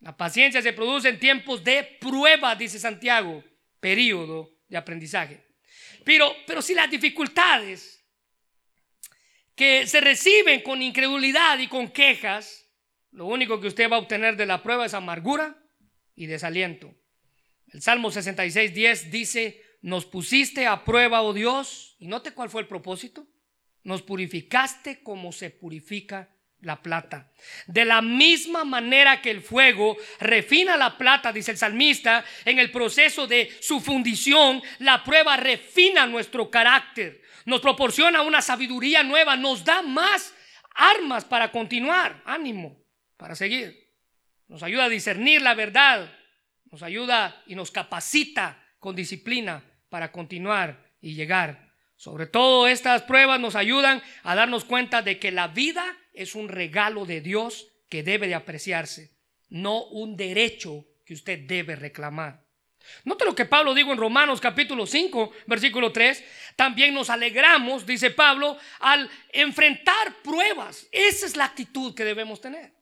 [0.01, 3.43] La paciencia se produce en tiempos de prueba, dice Santiago,
[3.81, 5.45] periodo de aprendizaje.
[6.05, 8.05] Pero, pero si las dificultades
[9.55, 12.66] que se reciben con incredulidad y con quejas,
[13.17, 15.57] lo único que usted va a obtener de la prueba es amargura
[16.15, 16.95] y desaliento.
[17.73, 22.61] El Salmo 66, 10 dice, nos pusiste a prueba, oh Dios, y note cuál fue
[22.61, 23.27] el propósito.
[23.85, 26.29] Nos purificaste como se purifica
[26.61, 27.33] la plata.
[27.67, 32.71] De la misma manera que el fuego refina la plata, dice el salmista, en el
[32.71, 39.65] proceso de su fundición, la prueba refina nuestro carácter, nos proporciona una sabiduría nueva, nos
[39.65, 40.35] da más
[40.75, 42.23] armas para continuar.
[42.27, 42.86] Ánimo
[43.17, 43.93] para seguir.
[44.49, 46.13] Nos ayuda a discernir la verdad.
[46.71, 51.73] Nos ayuda y nos capacita con disciplina para continuar y llegar.
[51.97, 56.49] Sobre todo estas pruebas nos ayudan a darnos cuenta de que la vida es un
[56.49, 59.17] regalo de Dios que debe de apreciarse,
[59.49, 62.45] no un derecho que usted debe reclamar.
[63.05, 66.25] Note lo que Pablo dijo en Romanos capítulo 5, versículo 3.
[66.55, 70.87] También nos alegramos, dice Pablo, al enfrentar pruebas.
[70.93, 72.76] Esa es la actitud que debemos tener.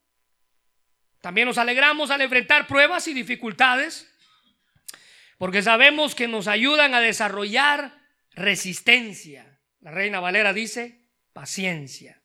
[1.24, 4.14] También nos alegramos al enfrentar pruebas y dificultades,
[5.38, 7.98] porque sabemos que nos ayudan a desarrollar
[8.32, 9.58] resistencia.
[9.80, 12.20] La reina Valera dice paciencia.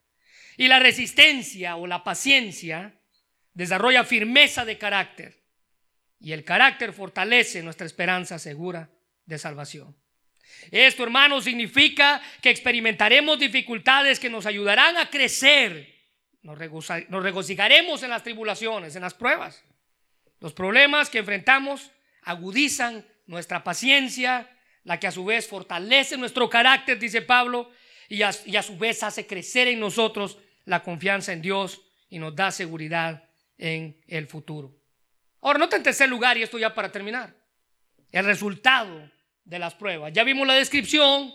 [0.58, 3.00] Y la resistencia o la paciencia
[3.54, 5.44] desarrolla firmeza de carácter.
[6.18, 8.90] Y el carácter fortalece nuestra esperanza segura
[9.24, 9.96] de salvación.
[10.70, 15.99] Esto, hermanos, significa que experimentaremos dificultades que nos ayudarán a crecer
[16.42, 19.62] nos, regocijaremos en las tribulaciones, en las pruebas.
[20.40, 21.90] Los problemas que enfrentamos
[22.22, 24.48] agudizan nuestra paciencia,
[24.84, 27.70] la que a su vez fortalece nuestro carácter, dice Pablo,
[28.08, 32.18] y a, y a, su vez hace crecer en nosotros la confianza en Dios y
[32.18, 33.28] nos da seguridad
[33.58, 34.74] en el futuro.
[35.42, 37.34] Ahora, nota en tercer lugar, y esto ya para terminar,
[38.10, 39.10] el resultado
[39.44, 40.12] de las pruebas.
[40.12, 41.32] Ya vimos la descripción,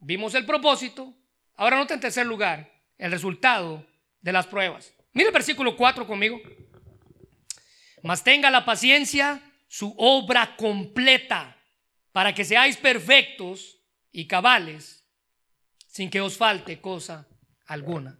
[0.00, 1.14] vimos el propósito,
[1.56, 3.86] ahora nota en tercer lugar el resultado
[4.22, 4.94] de las pruebas.
[5.12, 6.40] Mira el versículo 4 conmigo.
[8.02, 11.56] Mas tenga la paciencia su obra completa,
[12.12, 13.78] para que seáis perfectos
[14.10, 15.06] y cabales,
[15.86, 17.26] sin que os falte cosa
[17.66, 18.18] alguna.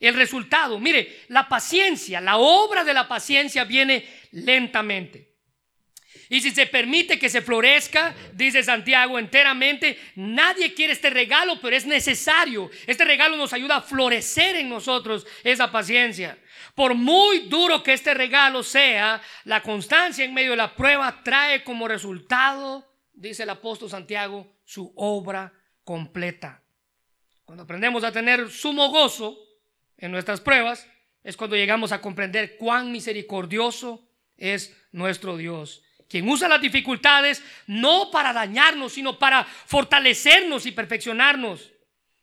[0.00, 5.27] El resultado, mire, la paciencia, la obra de la paciencia viene lentamente.
[6.30, 11.76] Y si se permite que se florezca, dice Santiago, enteramente, nadie quiere este regalo, pero
[11.76, 12.70] es necesario.
[12.86, 16.38] Este regalo nos ayuda a florecer en nosotros esa paciencia.
[16.74, 21.62] Por muy duro que este regalo sea, la constancia en medio de la prueba trae
[21.62, 25.52] como resultado, dice el apóstol Santiago, su obra
[25.84, 26.62] completa.
[27.44, 29.38] Cuando aprendemos a tener sumo gozo
[29.96, 30.86] en nuestras pruebas,
[31.22, 38.10] es cuando llegamos a comprender cuán misericordioso es nuestro Dios quien usa las dificultades no
[38.10, 41.70] para dañarnos, sino para fortalecernos y perfeccionarnos.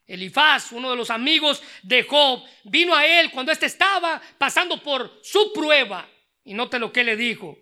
[0.08, 5.20] Elifaz, uno de los amigos de Job, vino a él cuando éste estaba pasando por
[5.24, 6.10] su prueba.
[6.44, 7.58] Y note lo que le dijo.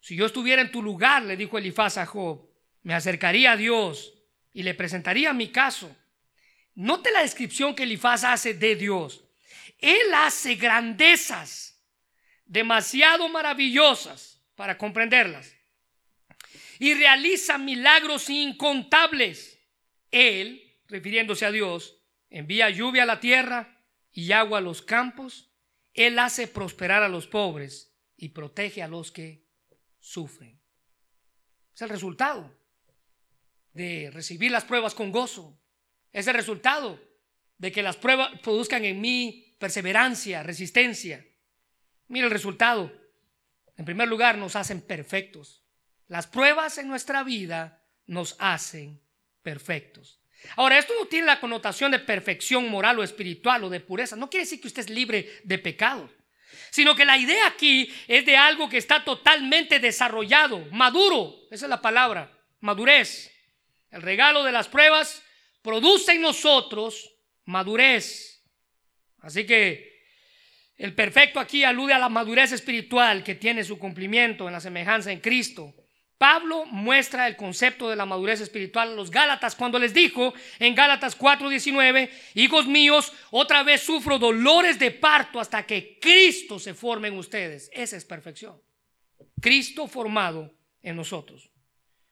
[0.00, 2.48] Si yo estuviera en tu lugar, le dijo Elifaz a Job,
[2.82, 4.12] me acercaría a Dios
[4.52, 5.94] y le presentaría mi caso.
[6.74, 9.24] Note la descripción que Elifaz hace de Dios.
[9.78, 11.82] Él hace grandezas
[12.46, 15.61] demasiado maravillosas para comprenderlas
[16.82, 19.56] y realiza milagros incontables.
[20.10, 23.80] Él, refiriéndose a Dios, envía lluvia a la tierra
[24.10, 25.54] y agua a los campos.
[25.94, 29.46] Él hace prosperar a los pobres y protege a los que
[30.00, 30.60] sufren.
[31.72, 32.52] Es el resultado
[33.74, 35.56] de recibir las pruebas con gozo.
[36.10, 37.00] Es el resultado
[37.58, 41.24] de que las pruebas produzcan en mí perseverancia, resistencia.
[42.08, 42.92] Mira el resultado.
[43.76, 45.61] En primer lugar, nos hacen perfectos.
[46.12, 49.00] Las pruebas en nuestra vida nos hacen
[49.42, 50.20] perfectos.
[50.56, 54.14] Ahora, esto no tiene la connotación de perfección moral o espiritual o de pureza.
[54.14, 56.12] No quiere decir que usted es libre de pecado,
[56.68, 61.34] sino que la idea aquí es de algo que está totalmente desarrollado, maduro.
[61.50, 63.32] Esa es la palabra, madurez.
[63.90, 65.22] El regalo de las pruebas
[65.62, 67.10] produce en nosotros
[67.46, 68.44] madurez.
[69.20, 70.04] Así que
[70.76, 75.10] el perfecto aquí alude a la madurez espiritual que tiene su cumplimiento en la semejanza
[75.10, 75.74] en Cristo.
[76.22, 80.72] Pablo muestra el concepto de la madurez espiritual a los Gálatas cuando les dijo en
[80.72, 87.08] Gálatas 4:19, hijos míos, otra vez sufro dolores de parto hasta que Cristo se forme
[87.08, 87.68] en ustedes.
[87.72, 88.62] Esa es perfección.
[89.40, 91.50] Cristo formado en nosotros.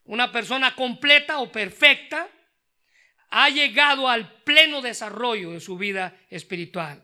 [0.03, 2.27] Una persona completa o perfecta
[3.29, 7.01] ha llegado al pleno desarrollo de su vida espiritual.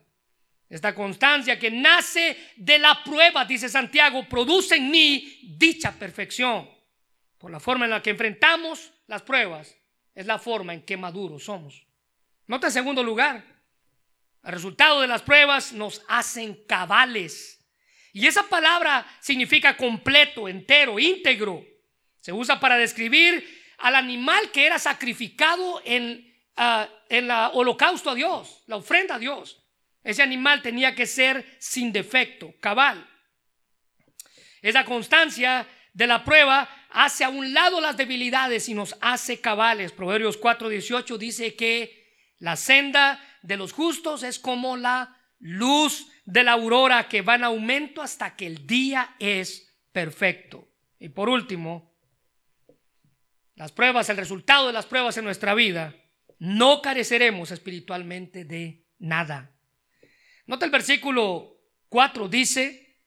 [0.68, 6.74] Esta constancia que nace de la prueba, dice Santiago, produce en mí dicha perfección
[7.50, 9.76] la forma en la que enfrentamos las pruebas,
[10.14, 11.86] es la forma en que maduros somos.
[12.46, 13.44] Nota en segundo lugar,
[14.42, 17.64] el resultado de las pruebas nos hacen cabales.
[18.12, 21.64] Y esa palabra significa completo, entero, íntegro.
[22.20, 23.44] Se usa para describir
[23.78, 29.18] al animal que era sacrificado en, uh, en la holocausto a Dios, la ofrenda a
[29.18, 29.62] Dios.
[30.02, 33.06] Ese animal tenía que ser sin defecto, cabal.
[34.62, 35.66] Esa constancia
[35.96, 39.92] de la prueba hace a un lado las debilidades y nos hace cabales.
[39.92, 46.52] Proverbios 4:18 dice que la senda de los justos es como la luz de la
[46.52, 50.68] aurora que va en aumento hasta que el día es perfecto.
[51.00, 51.96] Y por último,
[53.54, 55.94] las pruebas, el resultado de las pruebas en nuestra vida,
[56.38, 59.56] no careceremos espiritualmente de nada.
[60.44, 61.56] Nota el versículo
[61.88, 63.00] 4, dice,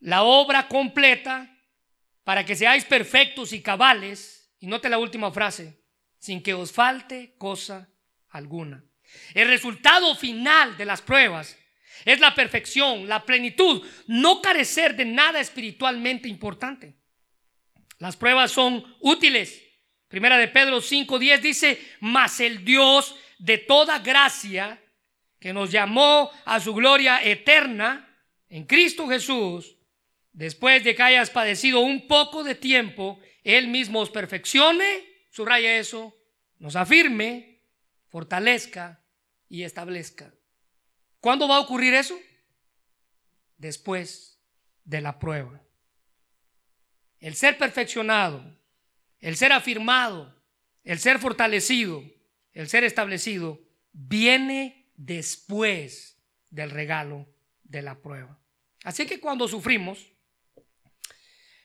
[0.00, 1.55] la obra completa
[2.26, 5.78] para que seáis perfectos y cabales, y note la última frase,
[6.18, 7.88] sin que os falte cosa
[8.30, 8.84] alguna.
[9.32, 11.56] El resultado final de las pruebas
[12.04, 16.96] es la perfección, la plenitud, no carecer de nada espiritualmente importante.
[18.00, 19.62] Las pruebas son útiles.
[20.08, 24.82] Primera de Pedro 5:10 dice, mas el Dios de toda gracia,
[25.38, 28.18] que nos llamó a su gloria eterna
[28.48, 29.75] en Cristo Jesús,
[30.36, 36.14] después de que hayas padecido un poco de tiempo, Él mismo os perfeccione, subraya eso,
[36.58, 37.62] nos afirme,
[38.08, 39.02] fortalezca
[39.48, 40.34] y establezca.
[41.20, 42.18] ¿Cuándo va a ocurrir eso?
[43.56, 44.38] Después
[44.84, 45.62] de la prueba.
[47.18, 48.58] El ser perfeccionado,
[49.20, 50.38] el ser afirmado,
[50.84, 52.04] el ser fortalecido,
[52.52, 53.58] el ser establecido,
[53.92, 57.26] viene después del regalo
[57.64, 58.38] de la prueba.
[58.84, 60.12] Así que cuando sufrimos,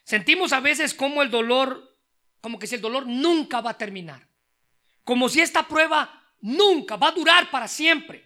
[0.03, 1.97] Sentimos a veces como el dolor,
[2.41, 4.27] como que si el dolor nunca va a terminar.
[5.03, 8.23] Como si esta prueba nunca va a durar para siempre.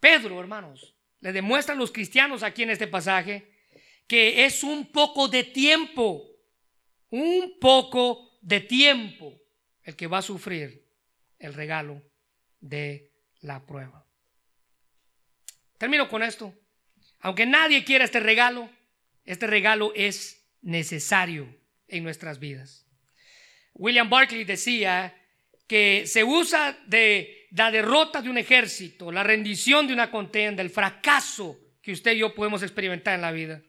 [0.00, 3.50] Pedro, hermanos, le demuestran los cristianos aquí en este pasaje
[4.06, 6.26] que es un poco de tiempo,
[7.10, 9.40] un poco de tiempo
[9.84, 10.84] el que va a sufrir
[11.38, 12.02] el regalo
[12.58, 14.04] de la prueba.
[15.78, 16.52] Termino con esto.
[17.20, 18.68] Aunque nadie quiera este regalo,
[19.24, 21.54] este regalo es necesario
[21.88, 22.86] en nuestras vidas.
[23.74, 25.14] William Barclay decía
[25.66, 30.70] que se usa de la derrota de un ejército, la rendición de una contienda, el
[30.70, 33.62] fracaso que usted y yo podemos experimentar en la vida.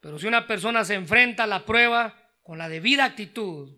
[0.00, 3.76] Pero si una persona se enfrenta a la prueba con la debida actitud,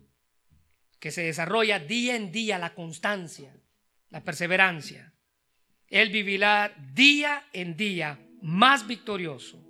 [0.99, 3.55] que se desarrolla día en día la constancia,
[4.09, 5.13] la perseverancia,
[5.87, 9.65] él vivirá día en día más victorioso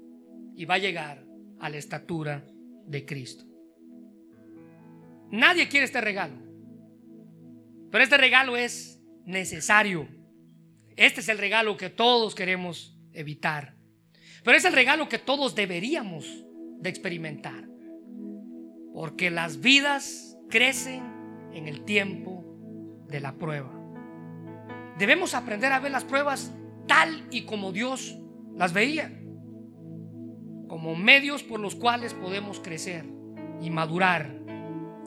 [0.55, 1.24] y va a llegar
[1.59, 2.43] a la estatura
[2.89, 3.45] de Cristo.
[5.31, 6.35] Nadie quiere este regalo,
[7.91, 10.07] pero este regalo es necesario.
[10.95, 13.75] Este es el regalo que todos queremos evitar,
[14.43, 16.45] pero es el regalo que todos deberíamos
[16.79, 17.69] de experimentar,
[18.93, 21.03] porque las vidas crecen
[21.53, 22.43] en el tiempo
[23.07, 23.71] de la prueba.
[24.97, 26.51] Debemos aprender a ver las pruebas
[26.87, 28.17] tal y como Dios
[28.55, 29.18] las veía,
[30.70, 33.05] como medios por los cuales podemos crecer
[33.61, 34.34] y madurar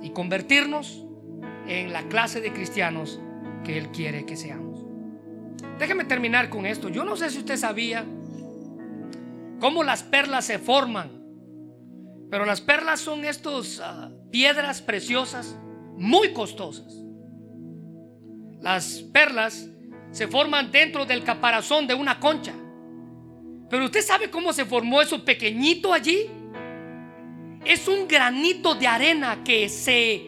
[0.02, 1.06] y convertirnos
[1.66, 3.20] en la clase de cristianos
[3.64, 4.84] que Él quiere que seamos.
[5.78, 6.88] Déjeme terminar con esto.
[6.88, 8.04] Yo no sé si usted sabía
[9.60, 11.22] cómo las perlas se forman,
[12.30, 15.56] pero las perlas son estas ah, piedras preciosas
[15.96, 16.94] muy costosas.
[18.60, 19.68] Las perlas
[20.10, 22.52] se forman dentro del caparazón de una concha.
[23.72, 26.28] Pero usted sabe cómo se formó eso pequeñito allí.
[27.64, 30.26] Es un granito de arena que se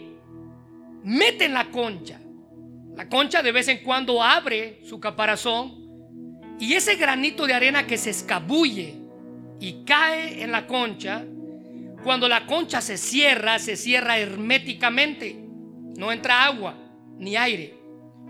[1.03, 2.18] mete en la concha.
[2.97, 7.99] La concha de vez en cuando abre su caparazón y ese granito de arena que
[7.99, 8.95] se escabulle
[9.61, 11.22] y cae en la concha,
[12.03, 15.38] cuando la concha se cierra, se cierra herméticamente.
[15.99, 16.78] No entra agua
[17.18, 17.74] ni aire.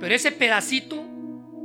[0.01, 1.07] Pero ese pedacito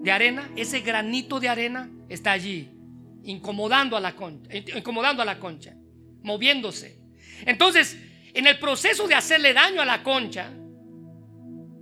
[0.04, 2.76] de arena, ese granito de arena está allí
[3.24, 5.76] incomodando a la concha, incomodando a la concha,
[6.22, 7.00] moviéndose.
[7.46, 7.98] Entonces,
[8.34, 10.52] en el proceso de hacerle daño a la concha,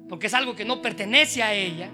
[0.09, 1.91] porque es algo que no pertenece a ella,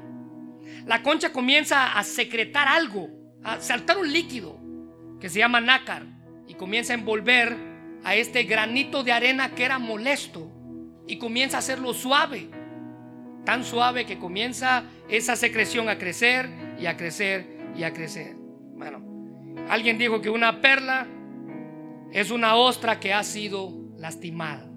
[0.86, 3.10] la concha comienza a secretar algo,
[3.44, 4.60] a saltar un líquido
[5.20, 6.06] que se llama nácar
[6.48, 7.56] y comienza a envolver
[8.04, 10.52] a este granito de arena que era molesto
[11.08, 12.50] y comienza a hacerlo suave,
[13.46, 18.36] tan suave que comienza esa secreción a crecer y a crecer y a crecer.
[18.36, 19.13] Bueno,
[19.70, 21.08] Alguien dijo que una perla
[22.12, 24.70] es una ostra que ha sido lastimada.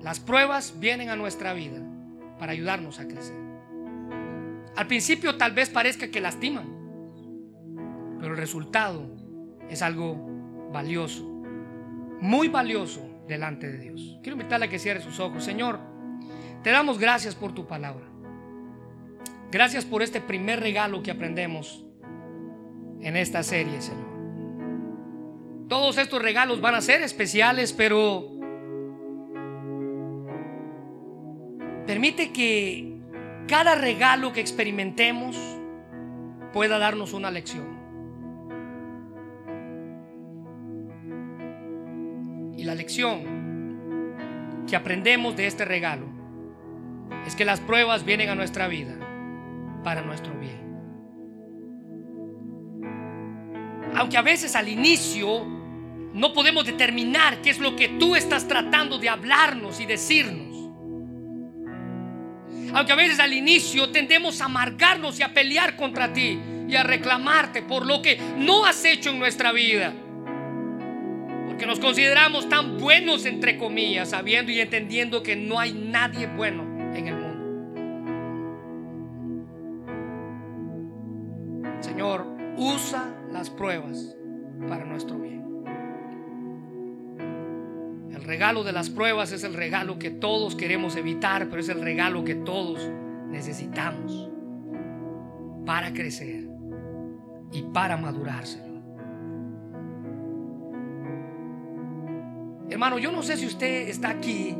[0.00, 1.80] Las pruebas vienen a nuestra vida
[2.38, 3.36] para ayudarnos a crecer.
[4.76, 6.66] Al principio tal vez parezca que lastiman,
[8.20, 9.10] pero el resultado
[9.68, 10.16] es algo
[10.72, 11.24] valioso,
[12.20, 14.18] muy valioso delante de Dios.
[14.22, 15.44] Quiero invitarle a que cierre sus ojos.
[15.44, 15.80] Señor,
[16.62, 18.07] te damos gracias por tu palabra.
[19.50, 21.82] Gracias por este primer regalo que aprendemos
[23.00, 24.06] en esta serie, Señor.
[25.68, 28.30] Todos estos regalos van a ser especiales, pero
[31.86, 33.00] permite que
[33.46, 35.38] cada regalo que experimentemos
[36.52, 37.78] pueda darnos una lección.
[42.54, 43.38] Y la lección
[44.66, 46.06] que aprendemos de este regalo
[47.26, 49.07] es que las pruebas vienen a nuestra vida
[49.82, 50.68] para nuestro bien.
[53.94, 55.44] Aunque a veces al inicio
[56.12, 60.48] no podemos determinar qué es lo que tú estás tratando de hablarnos y decirnos.
[62.74, 66.82] Aunque a veces al inicio tendemos a amargarnos y a pelear contra ti y a
[66.82, 69.94] reclamarte por lo que no has hecho en nuestra vida.
[71.46, 76.62] Porque nos consideramos tan buenos entre comillas, sabiendo y entendiendo que no hay nadie bueno
[76.94, 77.17] en el
[82.58, 84.16] usa las pruebas
[84.68, 85.38] para nuestro bien.
[88.10, 91.80] El regalo de las pruebas es el regalo que todos queremos evitar, pero es el
[91.80, 92.90] regalo que todos
[93.28, 94.30] necesitamos
[95.64, 96.48] para crecer
[97.52, 98.68] y para madurar, Señor.
[102.70, 104.54] Hermano, yo no sé si usted está aquí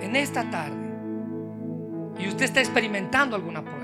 [0.00, 0.90] en esta tarde
[2.18, 3.79] y usted está experimentando alguna prueba.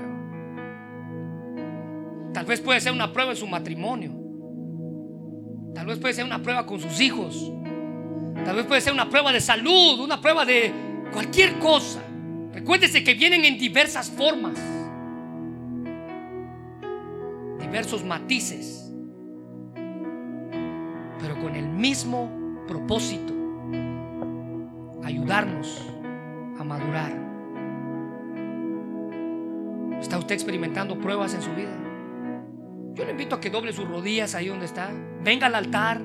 [2.33, 4.11] Tal vez puede ser una prueba en su matrimonio.
[5.73, 7.51] Tal vez puede ser una prueba con sus hijos.
[8.45, 10.71] Tal vez puede ser una prueba de salud, una prueba de
[11.11, 12.01] cualquier cosa.
[12.53, 14.57] Recuérdese que vienen en diversas formas.
[17.67, 18.91] diversos matices,
[21.19, 22.31] pero con el mismo
[22.65, 23.33] propósito,
[25.03, 25.85] ayudarnos
[26.57, 27.11] a madurar.
[30.01, 31.86] ¿Está usted experimentando pruebas en su vida?
[32.97, 34.89] Yo le invito a que doble sus rodillas ahí donde está.
[35.23, 36.01] Venga al altar.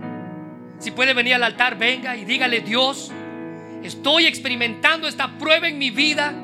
[0.79, 3.11] Si puede venir al altar, venga y dígale, Dios,
[3.83, 6.35] estoy experimentando esta prueba en mi vida.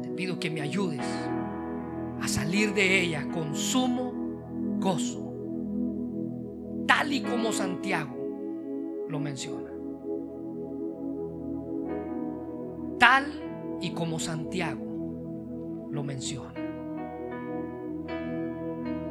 [0.00, 1.04] Te pido que me ayudes
[2.20, 4.12] a salir de ella con sumo
[4.78, 5.34] gozo,
[6.86, 8.14] tal y como Santiago
[9.08, 9.72] lo menciona.
[13.00, 16.67] Tal y como Santiago lo menciona.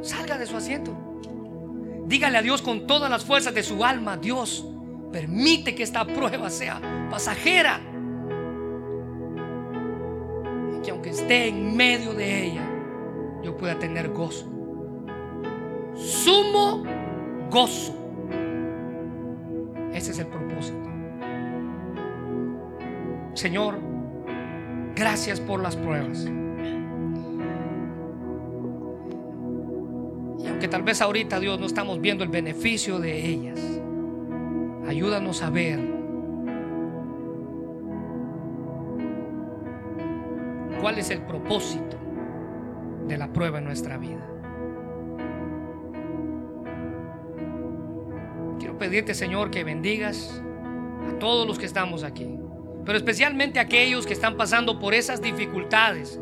[0.02, 0.96] Salga de su asiento.
[2.06, 4.66] Dígale a Dios con todas las fuerzas de su alma, Dios,
[5.12, 6.80] permite que esta prueba sea
[7.10, 7.82] pasajera.
[10.78, 12.66] Y que aunque esté en medio de ella,
[13.44, 14.50] yo pueda tener gozo.
[15.96, 16.84] Sumo
[17.50, 17.94] gozo.
[19.94, 20.88] Ese es el propósito.
[23.34, 23.80] Señor,
[24.96, 26.26] gracias por las pruebas.
[30.58, 33.60] Aunque tal vez ahorita, Dios, no estamos viendo el beneficio de ellas,
[34.88, 35.80] ayúdanos a ver
[40.82, 42.00] cuál es el propósito
[43.08, 44.28] de la prueba en nuestra vida.
[48.58, 50.42] Quiero pedirte, Señor, que bendigas
[51.08, 52.36] a todos los que estamos aquí,
[52.84, 56.20] pero especialmente a aquellos que están pasando por esas dificultades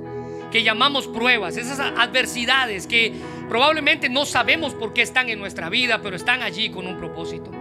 [0.51, 3.13] que llamamos pruebas, esas adversidades que
[3.47, 7.51] probablemente no sabemos por qué están en nuestra vida, pero están allí con un propósito.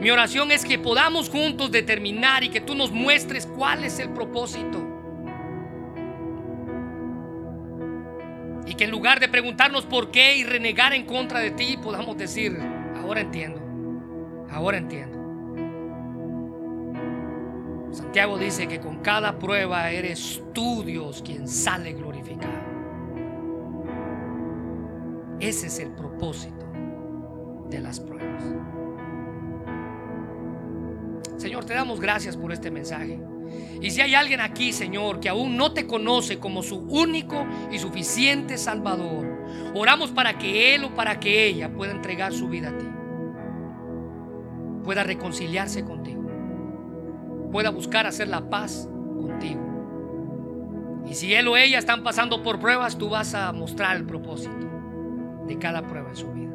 [0.00, 4.10] Mi oración es que podamos juntos determinar y que tú nos muestres cuál es el
[4.10, 4.88] propósito.
[8.66, 12.16] Y que en lugar de preguntarnos por qué y renegar en contra de ti, podamos
[12.16, 12.58] decir,
[13.00, 13.60] ahora entiendo,
[14.50, 15.22] ahora entiendo.
[17.92, 22.61] Santiago dice que con cada prueba eres tú, Dios, quien sale glorificado.
[25.42, 26.64] Ese es el propósito
[27.68, 28.44] de las pruebas.
[31.36, 33.20] Señor, te damos gracias por este mensaje.
[33.80, 37.80] Y si hay alguien aquí, Señor, que aún no te conoce como su único y
[37.80, 42.78] suficiente Salvador, oramos para que Él o para que ella pueda entregar su vida a
[42.78, 42.86] ti.
[44.84, 46.22] Pueda reconciliarse contigo.
[47.50, 48.88] Pueda buscar hacer la paz
[49.20, 49.60] contigo.
[51.04, 54.71] Y si Él o ella están pasando por pruebas, tú vas a mostrar el propósito
[55.46, 56.52] de cada prueba en su vida.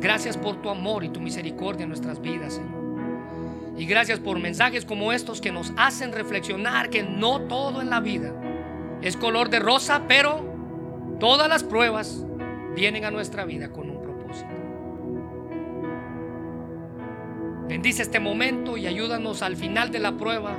[0.00, 2.84] Gracias por tu amor y tu misericordia en nuestras vidas, Señor.
[3.76, 8.00] Y gracias por mensajes como estos que nos hacen reflexionar que no todo en la
[8.00, 8.32] vida
[9.02, 10.42] es color de rosa, pero
[11.20, 12.24] todas las pruebas
[12.74, 14.48] vienen a nuestra vida con un propósito.
[17.68, 20.56] Bendice este momento y ayúdanos al final de la prueba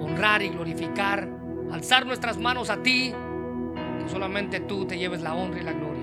[0.00, 1.28] honrar y glorificar,
[1.70, 3.12] alzar nuestras manos a ti,
[4.02, 5.95] que solamente tú te lleves la honra y la gloria,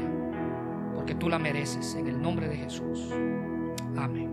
[1.03, 3.09] porque tú la mereces en el nombre de Jesús.
[3.97, 4.32] Amén.